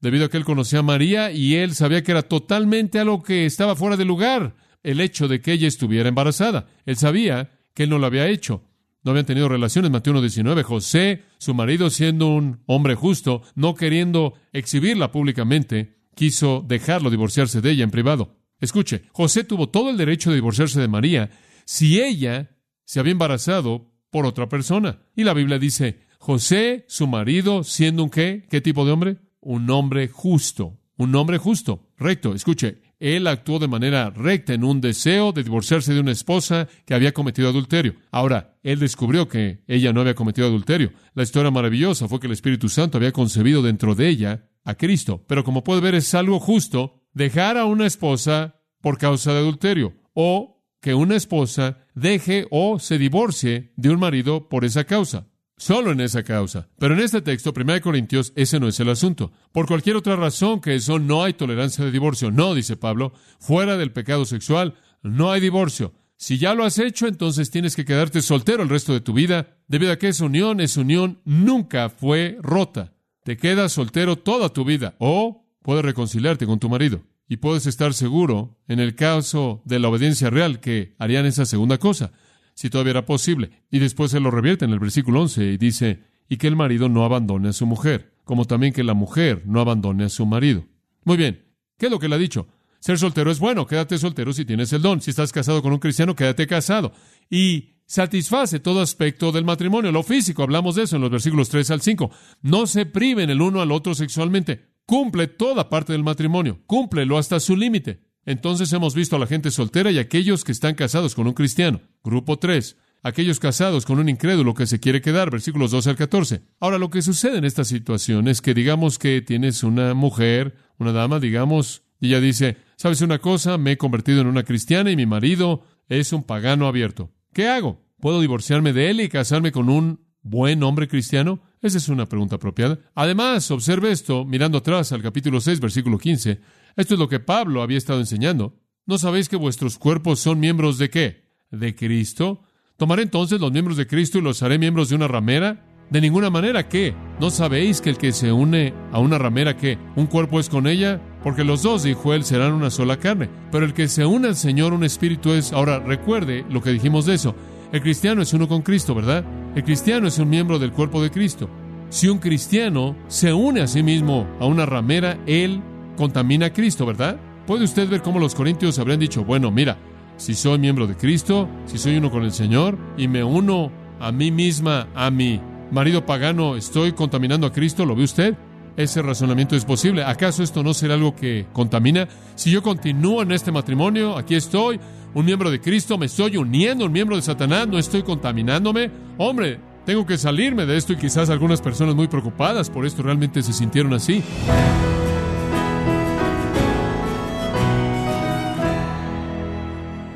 Debido 0.01 0.25
a 0.25 0.29
que 0.29 0.35
él 0.35 0.43
conocía 0.43 0.79
a 0.79 0.83
María 0.83 1.31
y 1.31 1.55
él 1.55 1.73
sabía 1.73 2.03
que 2.03 2.11
era 2.11 2.23
totalmente 2.23 2.99
algo 2.99 3.23
que 3.23 3.45
estaba 3.45 3.77
fuera 3.77 3.95
de 3.95 4.03
lugar, 4.03 4.57
el 4.83 4.99
hecho 4.99 5.29
de 5.29 5.39
que 5.39 5.53
ella 5.53 5.69
estuviera 5.69 6.09
embarazada. 6.09 6.67
Él 6.85 6.97
sabía 6.97 7.49
que 7.73 7.83
él 7.83 7.89
no 7.89 7.97
lo 7.97 8.07
había 8.07 8.27
hecho 8.27 8.65
no 9.01 9.11
habían 9.11 9.25
tenido 9.25 9.47
relaciones. 9.47 9.89
Mateo 9.89 10.13
1.19. 10.13 10.63
José, 10.63 11.23
su 11.37 11.53
marido, 11.53 11.89
siendo 11.89 12.27
un 12.27 12.61
hombre 12.65 12.95
justo, 12.95 13.43
no 13.55 13.73
queriendo 13.73 14.33
exhibirla 14.51 15.13
públicamente, 15.13 15.95
quiso 16.15 16.65
dejarlo 16.67 17.09
divorciarse 17.09 17.61
de 17.61 17.71
ella 17.71 17.85
en 17.85 17.91
privado. 17.91 18.35
Escuche, 18.59 19.03
José 19.13 19.45
tuvo 19.45 19.69
todo 19.69 19.89
el 19.89 19.95
derecho 19.95 20.29
de 20.29 20.35
divorciarse 20.35 20.81
de 20.81 20.89
María 20.89 21.29
si 21.63 22.01
ella 22.01 22.57
se 22.83 22.99
había 22.99 23.13
embarazado 23.13 23.88
por 24.11 24.25
otra 24.25 24.49
persona. 24.49 24.99
Y 25.15 25.23
la 25.23 25.33
Biblia 25.33 25.59
dice, 25.59 25.99
José, 26.19 26.85
su 26.87 27.07
marido, 27.07 27.63
siendo 27.63 28.03
un 28.03 28.09
qué? 28.09 28.45
¿Qué 28.49 28.61
tipo 28.61 28.85
de 28.85 28.91
hombre? 28.91 29.17
Un 29.39 29.69
hombre 29.69 30.07
justo. 30.07 30.77
Un 30.97 31.15
hombre 31.15 31.37
justo. 31.37 31.87
Recto. 31.97 32.33
Escuche, 32.33 32.81
él 32.99 33.27
actuó 33.27 33.59
de 33.59 33.69
manera 33.69 34.09
recta 34.09 34.53
en 34.53 34.65
un 34.65 34.81
deseo 34.81 35.31
de 35.31 35.43
divorciarse 35.43 35.93
de 35.93 36.01
una 36.01 36.11
esposa 36.11 36.67
que 36.85 36.93
había 36.93 37.13
cometido 37.13 37.47
adulterio. 37.47 37.95
Ahora, 38.11 38.57
él 38.63 38.79
descubrió 38.79 39.29
que 39.29 39.63
ella 39.67 39.93
no 39.93 40.01
había 40.01 40.15
cometido 40.15 40.47
adulterio. 40.47 40.91
La 41.13 41.23
historia 41.23 41.51
maravillosa 41.51 42.09
fue 42.09 42.19
que 42.19 42.27
el 42.27 42.33
Espíritu 42.33 42.67
Santo 42.67 42.97
había 42.97 43.13
concebido 43.13 43.61
dentro 43.61 43.95
de 43.95 44.09
ella 44.09 44.49
a 44.65 44.75
Cristo. 44.75 45.23
Pero 45.27 45.45
como 45.45 45.63
puede 45.63 45.81
ver, 45.81 45.95
es 45.95 46.13
algo 46.13 46.39
justo 46.39 47.01
dejar 47.13 47.57
a 47.57 47.65
una 47.65 47.85
esposa 47.85 48.55
por 48.81 48.97
causa 48.97 49.31
de 49.31 49.39
adulterio 49.39 49.93
o 50.13 50.61
que 50.81 50.93
una 50.93 51.15
esposa 51.15 51.85
deje 51.99 52.47
o 52.51 52.79
se 52.79 52.97
divorcie 52.97 53.71
de 53.75 53.89
un 53.89 53.99
marido 53.99 54.49
por 54.49 54.65
esa 54.65 54.83
causa. 54.83 55.27
Solo 55.57 55.91
en 55.91 55.99
esa 55.99 56.23
causa. 56.23 56.69
Pero 56.79 56.93
en 56.93 57.01
este 57.01 57.21
texto, 57.21 57.53
1 57.53 57.81
Corintios, 57.81 58.31
ese 58.37 58.61
no 58.61 58.69
es 58.69 58.79
el 58.79 58.89
asunto. 58.89 59.33
Por 59.51 59.67
cualquier 59.67 59.97
otra 59.97 60.15
razón 60.15 60.61
que 60.61 60.75
eso 60.75 60.99
no 60.99 61.21
hay 61.23 61.33
tolerancia 61.33 61.83
de 61.83 61.91
divorcio. 61.91 62.31
No, 62.31 62.55
dice 62.55 62.77
Pablo, 62.77 63.11
fuera 63.39 63.75
del 63.75 63.91
pecado 63.91 64.23
sexual, 64.23 64.75
no 65.03 65.31
hay 65.31 65.41
divorcio. 65.41 65.93
Si 66.15 66.37
ya 66.37 66.53
lo 66.53 66.63
has 66.63 66.79
hecho, 66.79 67.07
entonces 67.07 67.51
tienes 67.51 67.75
que 67.75 67.85
quedarte 67.85 68.21
soltero 68.21 68.63
el 68.63 68.69
resto 68.69 68.93
de 68.93 69.01
tu 69.01 69.13
vida, 69.13 69.57
debido 69.67 69.91
a 69.91 69.97
que 69.97 70.09
esa 70.09 70.25
unión, 70.25 70.61
esa 70.61 70.81
unión 70.81 71.21
nunca 71.25 71.89
fue 71.89 72.37
rota. 72.41 72.93
Te 73.23 73.37
quedas 73.37 73.73
soltero 73.73 74.17
toda 74.17 74.49
tu 74.49 74.63
vida, 74.65 74.95
o 74.99 75.45
puedes 75.61 75.83
reconciliarte 75.83 76.45
con 76.45 76.59
tu 76.59 76.69
marido. 76.69 77.03
Y 77.29 77.37
puedes 77.37 77.67
estar 77.67 77.93
seguro, 77.93 78.57
en 78.67 78.79
el 78.79 78.95
caso 78.95 79.61
de 79.63 79.77
la 79.79 79.87
obediencia 79.87 80.31
real, 80.31 80.59
que 80.59 80.95
harían 80.97 81.27
esa 81.27 81.45
segunda 81.45 81.77
cosa 81.77 82.11
si 82.55 82.69
todavía 82.69 82.91
era 82.91 83.05
posible. 83.05 83.51
Y 83.71 83.79
después 83.79 84.11
se 84.11 84.19
lo 84.19 84.31
revierte 84.31 84.65
en 84.65 84.71
el 84.71 84.79
versículo 84.79 85.21
11 85.21 85.45
y 85.45 85.57
dice, 85.57 86.03
y 86.27 86.35
que 86.35 86.47
el 86.47 86.57
marido 86.57 86.89
no 86.89 87.05
abandone 87.05 87.47
a 87.47 87.53
su 87.53 87.65
mujer, 87.65 88.15
como 88.25 88.43
también 88.43 88.73
que 88.73 88.83
la 88.83 88.95
mujer 88.95 89.43
no 89.45 89.61
abandone 89.61 90.03
a 90.03 90.09
su 90.09 90.25
marido. 90.25 90.65
Muy 91.05 91.15
bien, 91.15 91.45
¿qué 91.77 91.85
es 91.85 91.91
lo 91.91 91.99
que 91.99 92.09
le 92.09 92.15
ha 92.15 92.17
dicho? 92.17 92.49
Ser 92.79 92.97
soltero 92.97 93.31
es 93.31 93.39
bueno, 93.39 93.65
quédate 93.65 93.97
soltero 93.97 94.33
si 94.33 94.43
tienes 94.43 94.73
el 94.73 94.81
don. 94.81 94.99
Si 94.99 95.11
estás 95.11 95.31
casado 95.31 95.61
con 95.61 95.71
un 95.71 95.79
cristiano, 95.79 96.15
quédate 96.15 96.47
casado. 96.47 96.91
Y 97.29 97.75
satisface 97.85 98.59
todo 98.59 98.81
aspecto 98.81 99.31
del 99.31 99.45
matrimonio, 99.45 99.91
lo 99.91 100.03
físico, 100.03 100.43
hablamos 100.43 100.75
de 100.75 100.83
eso 100.83 100.97
en 100.97 101.01
los 101.03 101.11
versículos 101.11 101.47
3 101.47 101.71
al 101.71 101.81
5. 101.81 102.11
No 102.41 102.67
se 102.67 102.85
priven 102.85 103.29
el 103.29 103.41
uno 103.41 103.61
al 103.61 103.71
otro 103.71 103.95
sexualmente. 103.95 104.65
Cumple 104.89 105.27
toda 105.27 105.69
parte 105.69 105.93
del 105.93 106.03
matrimonio, 106.03 106.63
cúmplelo 106.65 107.19
hasta 107.19 107.39
su 107.39 107.55
límite. 107.55 108.01
Entonces 108.25 108.73
hemos 108.73 108.95
visto 108.95 109.15
a 109.15 109.19
la 109.19 109.27
gente 109.27 109.51
soltera 109.51 109.91
y 109.91 109.99
aquellos 109.99 110.43
que 110.43 110.51
están 110.51 110.73
casados 110.73 111.13
con 111.13 111.27
un 111.27 111.33
cristiano. 111.33 111.81
Grupo 112.03 112.39
3. 112.39 112.75
Aquellos 113.03 113.39
casados 113.39 113.85
con 113.85 113.99
un 113.99 114.09
incrédulo 114.09 114.55
que 114.55 114.65
se 114.65 114.79
quiere 114.79 114.99
quedar, 114.99 115.29
versículos 115.29 115.69
12 115.69 115.91
al 115.91 115.95
14. 115.95 116.41
Ahora, 116.59 116.79
lo 116.79 116.89
que 116.89 117.03
sucede 117.03 117.37
en 117.37 117.45
esta 117.45 117.65
situación 117.65 118.27
es 118.27 118.41
que 118.41 118.55
digamos 118.55 118.97
que 118.97 119.21
tienes 119.21 119.61
una 119.61 119.93
mujer, 119.93 120.55
una 120.79 120.91
dama, 120.91 121.19
digamos, 121.19 121.83
Y 122.01 122.07
ella 122.07 122.19
dice, 122.19 122.57
¿sabes 122.75 123.01
una 123.01 123.19
cosa? 123.19 123.59
Me 123.59 123.73
he 123.73 123.77
convertido 123.77 124.21
en 124.21 124.27
una 124.27 124.41
cristiana 124.41 124.89
y 124.89 124.95
mi 124.95 125.05
marido 125.05 125.65
es 125.87 126.13
un 126.13 126.23
pagano 126.23 126.65
abierto. 126.65 127.11
¿Qué 127.31 127.47
hago? 127.47 127.85
¿Puedo 127.99 128.21
divorciarme 128.21 128.73
de 128.73 128.89
él 128.89 129.01
y 129.01 129.09
casarme 129.09 129.51
con 129.51 129.69
un 129.69 129.99
buen 130.23 130.63
hombre 130.63 130.87
cristiano? 130.87 131.43
Esa 131.61 131.77
es 131.77 131.89
una 131.89 132.05
pregunta 132.05 132.37
apropiada. 132.37 132.79
Además, 132.95 133.51
observe 133.51 133.91
esto, 133.91 134.23
mirando 134.23 134.59
atrás 134.59 134.91
al 134.93 135.01
capítulo 135.01 135.41
6, 135.41 135.59
versículo 135.59 135.97
15. 135.97 136.39
Esto 136.77 136.93
es 136.93 136.99
lo 136.99 137.09
que 137.09 137.19
Pablo 137.19 137.61
había 137.61 137.77
estado 137.77 137.99
enseñando. 137.99 138.55
¿No 138.85 138.97
sabéis 138.97 139.27
que 139.27 139.35
vuestros 139.35 139.77
cuerpos 139.77 140.19
son 140.19 140.39
miembros 140.39 140.77
de 140.77 140.89
qué? 140.89 141.25
¿De 141.51 141.75
Cristo? 141.75 142.41
¿Tomaré 142.77 143.03
entonces 143.03 143.41
los 143.41 143.51
miembros 143.51 143.75
de 143.75 143.87
Cristo 143.87 144.19
y 144.19 144.21
los 144.21 144.41
haré 144.41 144.57
miembros 144.57 144.87
de 144.89 144.95
una 144.95 145.09
ramera? 145.09 145.65
De 145.89 145.99
ninguna 145.99 146.29
manera, 146.29 146.69
¿qué? 146.69 146.93
¿No 147.19 147.29
sabéis 147.29 147.81
que 147.81 147.89
el 147.89 147.97
que 147.97 148.13
se 148.13 148.31
une 148.31 148.73
a 148.93 148.99
una 148.99 149.17
ramera, 149.17 149.57
¿qué? 149.57 149.77
¿Un 149.95 150.05
cuerpo 150.05 150.39
es 150.39 150.47
con 150.47 150.65
ella? 150.65 151.01
Porque 151.23 151.43
los 151.43 151.63
dos, 151.63 151.83
dijo 151.83 152.13
él, 152.13 152.23
serán 152.23 152.53
una 152.53 152.69
sola 152.69 152.97
carne. 152.97 153.29
Pero 153.51 153.65
el 153.65 153.73
que 153.73 153.87
se 153.89 154.05
une 154.05 154.29
al 154.29 154.35
Señor, 154.35 154.71
un 154.71 154.85
espíritu 154.85 155.33
es... 155.33 155.51
Ahora, 155.51 155.79
recuerde 155.79 156.45
lo 156.49 156.61
que 156.61 156.71
dijimos 156.71 157.05
de 157.05 157.15
eso. 157.15 157.35
El 157.71 157.81
cristiano 157.81 158.23
es 158.23 158.33
uno 158.33 158.47
con 158.47 158.63
Cristo, 158.63 158.95
¿verdad? 158.95 159.23
El 159.55 159.63
cristiano 159.63 160.07
es 160.07 160.17
un 160.17 160.27
miembro 160.27 160.57
del 160.57 160.71
cuerpo 160.71 161.03
de 161.03 161.11
Cristo. 161.11 161.47
Si 161.89 162.07
un 162.07 162.17
cristiano 162.17 162.95
se 163.07 163.31
une 163.31 163.61
a 163.61 163.67
sí 163.67 163.83
mismo 163.83 164.27
a 164.39 164.45
una 164.45 164.65
ramera, 164.65 165.19
él 165.27 165.61
contamina 165.95 166.47
a 166.47 166.53
Cristo, 166.53 166.85
¿verdad? 166.85 167.19
Puede 167.45 167.65
usted 167.65 167.87
ver 167.87 168.01
cómo 168.01 168.19
los 168.19 168.33
corintios 168.33 168.79
habrían 168.79 168.99
dicho, 168.99 169.23
bueno, 169.23 169.51
mira, 169.51 169.77
si 170.17 170.33
soy 170.33 170.57
miembro 170.57 170.87
de 170.87 170.95
Cristo, 170.95 171.47
si 171.65 171.77
soy 171.77 171.97
uno 171.97 172.09
con 172.09 172.23
el 172.23 172.31
Señor 172.31 172.75
y 172.97 173.07
me 173.07 173.23
uno 173.23 173.71
a 173.99 174.11
mí 174.11 174.31
misma, 174.31 174.87
a 174.95 175.11
mi 175.11 175.39
marido 175.71 176.05
pagano, 176.05 176.55
¿estoy 176.55 176.93
contaminando 176.93 177.45
a 177.45 177.53
Cristo? 177.53 177.85
¿Lo 177.85 177.95
ve 177.95 178.03
usted? 178.03 178.35
Ese 178.79 179.01
razonamiento 179.01 179.57
es 179.57 179.65
posible. 179.65 180.05
¿Acaso 180.05 180.41
esto 180.41 180.63
no 180.63 180.73
será 180.73 180.93
algo 180.93 181.13
que 181.13 181.47
contamina? 181.51 182.07
Si 182.35 182.49
yo 182.49 182.63
continúo 182.63 183.21
en 183.21 183.33
este 183.33 183.51
matrimonio, 183.51 184.17
aquí 184.17 184.35
estoy, 184.35 184.79
un 185.13 185.25
miembro 185.25 185.51
de 185.51 185.59
Cristo, 185.59 185.97
me 185.97 186.05
estoy 186.05 186.37
uniendo, 186.37 186.85
un 186.85 186.93
miembro 186.93 187.17
de 187.17 187.21
Satanás, 187.21 187.67
no 187.67 187.77
estoy 187.77 188.03
contaminándome. 188.03 188.89
Hombre, 189.17 189.59
tengo 189.85 190.05
que 190.05 190.17
salirme 190.17 190.65
de 190.65 190.77
esto 190.77 190.93
y 190.93 190.95
quizás 190.95 191.29
algunas 191.29 191.59
personas 191.59 191.93
muy 191.93 192.07
preocupadas 192.07 192.69
por 192.69 192.85
esto 192.85 193.03
realmente 193.03 193.41
se 193.41 193.51
sintieron 193.51 193.91
así. 193.91 194.23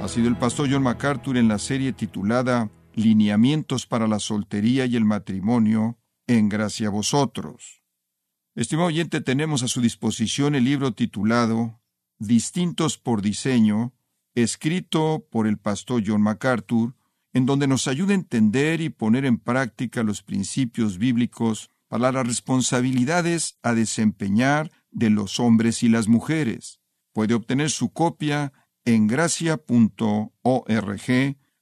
Ha 0.02 0.08
sido 0.08 0.30
el 0.30 0.38
pastor 0.38 0.69
John 0.71 0.84
MacArthur 0.84 1.36
en 1.36 1.49
la 1.49 1.60
serie 1.60 1.91
titulada 1.91 2.69
Lineamientos 2.93 3.88
para 3.88 4.08
la 4.08 4.19
soltería 4.19 4.86
y 4.86 4.95
el 4.95 5.04
matrimonio, 5.04 5.97
en 6.28 6.47
gracia 6.47 6.88
a 6.88 6.91
vosotros. 6.91 7.83
Estimado 8.55 8.89
oyente, 8.89 9.19
tenemos 9.19 9.63
a 9.63 9.67
su 9.67 9.81
disposición 9.81 10.53
el 10.53 10.65
libro 10.65 10.93
titulado 10.93 11.81
Distintos 12.19 12.99
por 12.99 13.23
diseño, 13.23 13.93
escrito 14.35 15.27
por 15.31 15.47
el 15.47 15.57
pastor 15.57 16.03
John 16.05 16.21
MacArthur, 16.21 16.95
en 17.33 17.47
donde 17.47 17.65
nos 17.67 17.87
ayuda 17.87 18.11
a 18.11 18.15
entender 18.15 18.79
y 18.79 18.89
poner 18.89 19.25
en 19.25 19.39
práctica 19.39 20.03
los 20.03 20.21
principios 20.21 20.99
bíblicos 20.99 21.71
para 21.87 22.11
las 22.11 22.27
responsabilidades 22.27 23.57
a 23.63 23.73
desempeñar 23.73 24.71
de 24.91 25.09
los 25.09 25.39
hombres 25.39 25.81
y 25.81 25.89
las 25.89 26.07
mujeres. 26.07 26.79
Puede 27.11 27.33
obtener 27.33 27.71
su 27.71 27.91
copia 27.91 28.53
en 28.85 29.07
gracia.org 29.07 30.31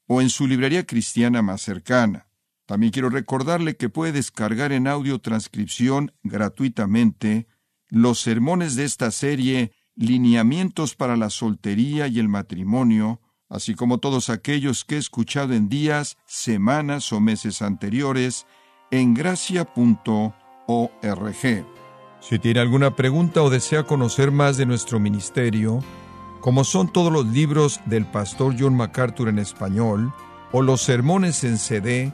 o 0.08 0.22
en 0.22 0.30
su 0.30 0.48
librería 0.48 0.86
cristiana 0.86 1.42
más 1.42 1.62
cercana. 1.62 2.31
También 2.72 2.94
quiero 2.94 3.10
recordarle 3.10 3.76
que 3.76 3.90
puede 3.90 4.14
descargar 4.14 4.72
en 4.72 4.88
audio 4.88 5.20
transcripción 5.20 6.14
gratuitamente 6.24 7.50
los 7.90 8.22
sermones 8.22 8.78
de 8.78 8.86
esta 8.86 9.12
serie 9.12 9.74
Lineamientos 9.94 10.96
para 10.96 11.18
la 11.18 11.30
soltería 11.30 12.08
y 12.08 12.18
el 12.18 12.30
matrimonio, 12.30 13.20
así 13.50 13.76
como 13.76 13.98
todos 13.98 14.30
aquellos 14.30 14.86
que 14.86 14.96
he 14.96 15.00
escuchado 15.00 15.52
en 15.52 15.68
días, 15.68 16.16
semanas 16.26 17.12
o 17.12 17.20
meses 17.20 17.62
anteriores 17.62 18.48
en 18.90 19.16
gracia.org. 19.16 19.66
Si 22.22 22.40
tiene 22.40 22.60
alguna 22.62 22.96
pregunta 22.96 23.42
o 23.42 23.50
desea 23.50 23.84
conocer 23.84 24.32
más 24.32 24.56
de 24.56 24.66
nuestro 24.66 24.98
ministerio, 24.98 25.84
como 26.40 26.64
son 26.64 26.90
todos 26.94 27.12
los 27.12 27.26
libros 27.26 27.82
del 27.86 28.06
pastor 28.06 28.56
John 28.58 28.78
MacArthur 28.78 29.28
en 29.28 29.40
español 29.40 30.14
o 30.54 30.62
los 30.62 30.82
sermones 30.82 31.44
en 31.44 31.58
CD 31.58 32.14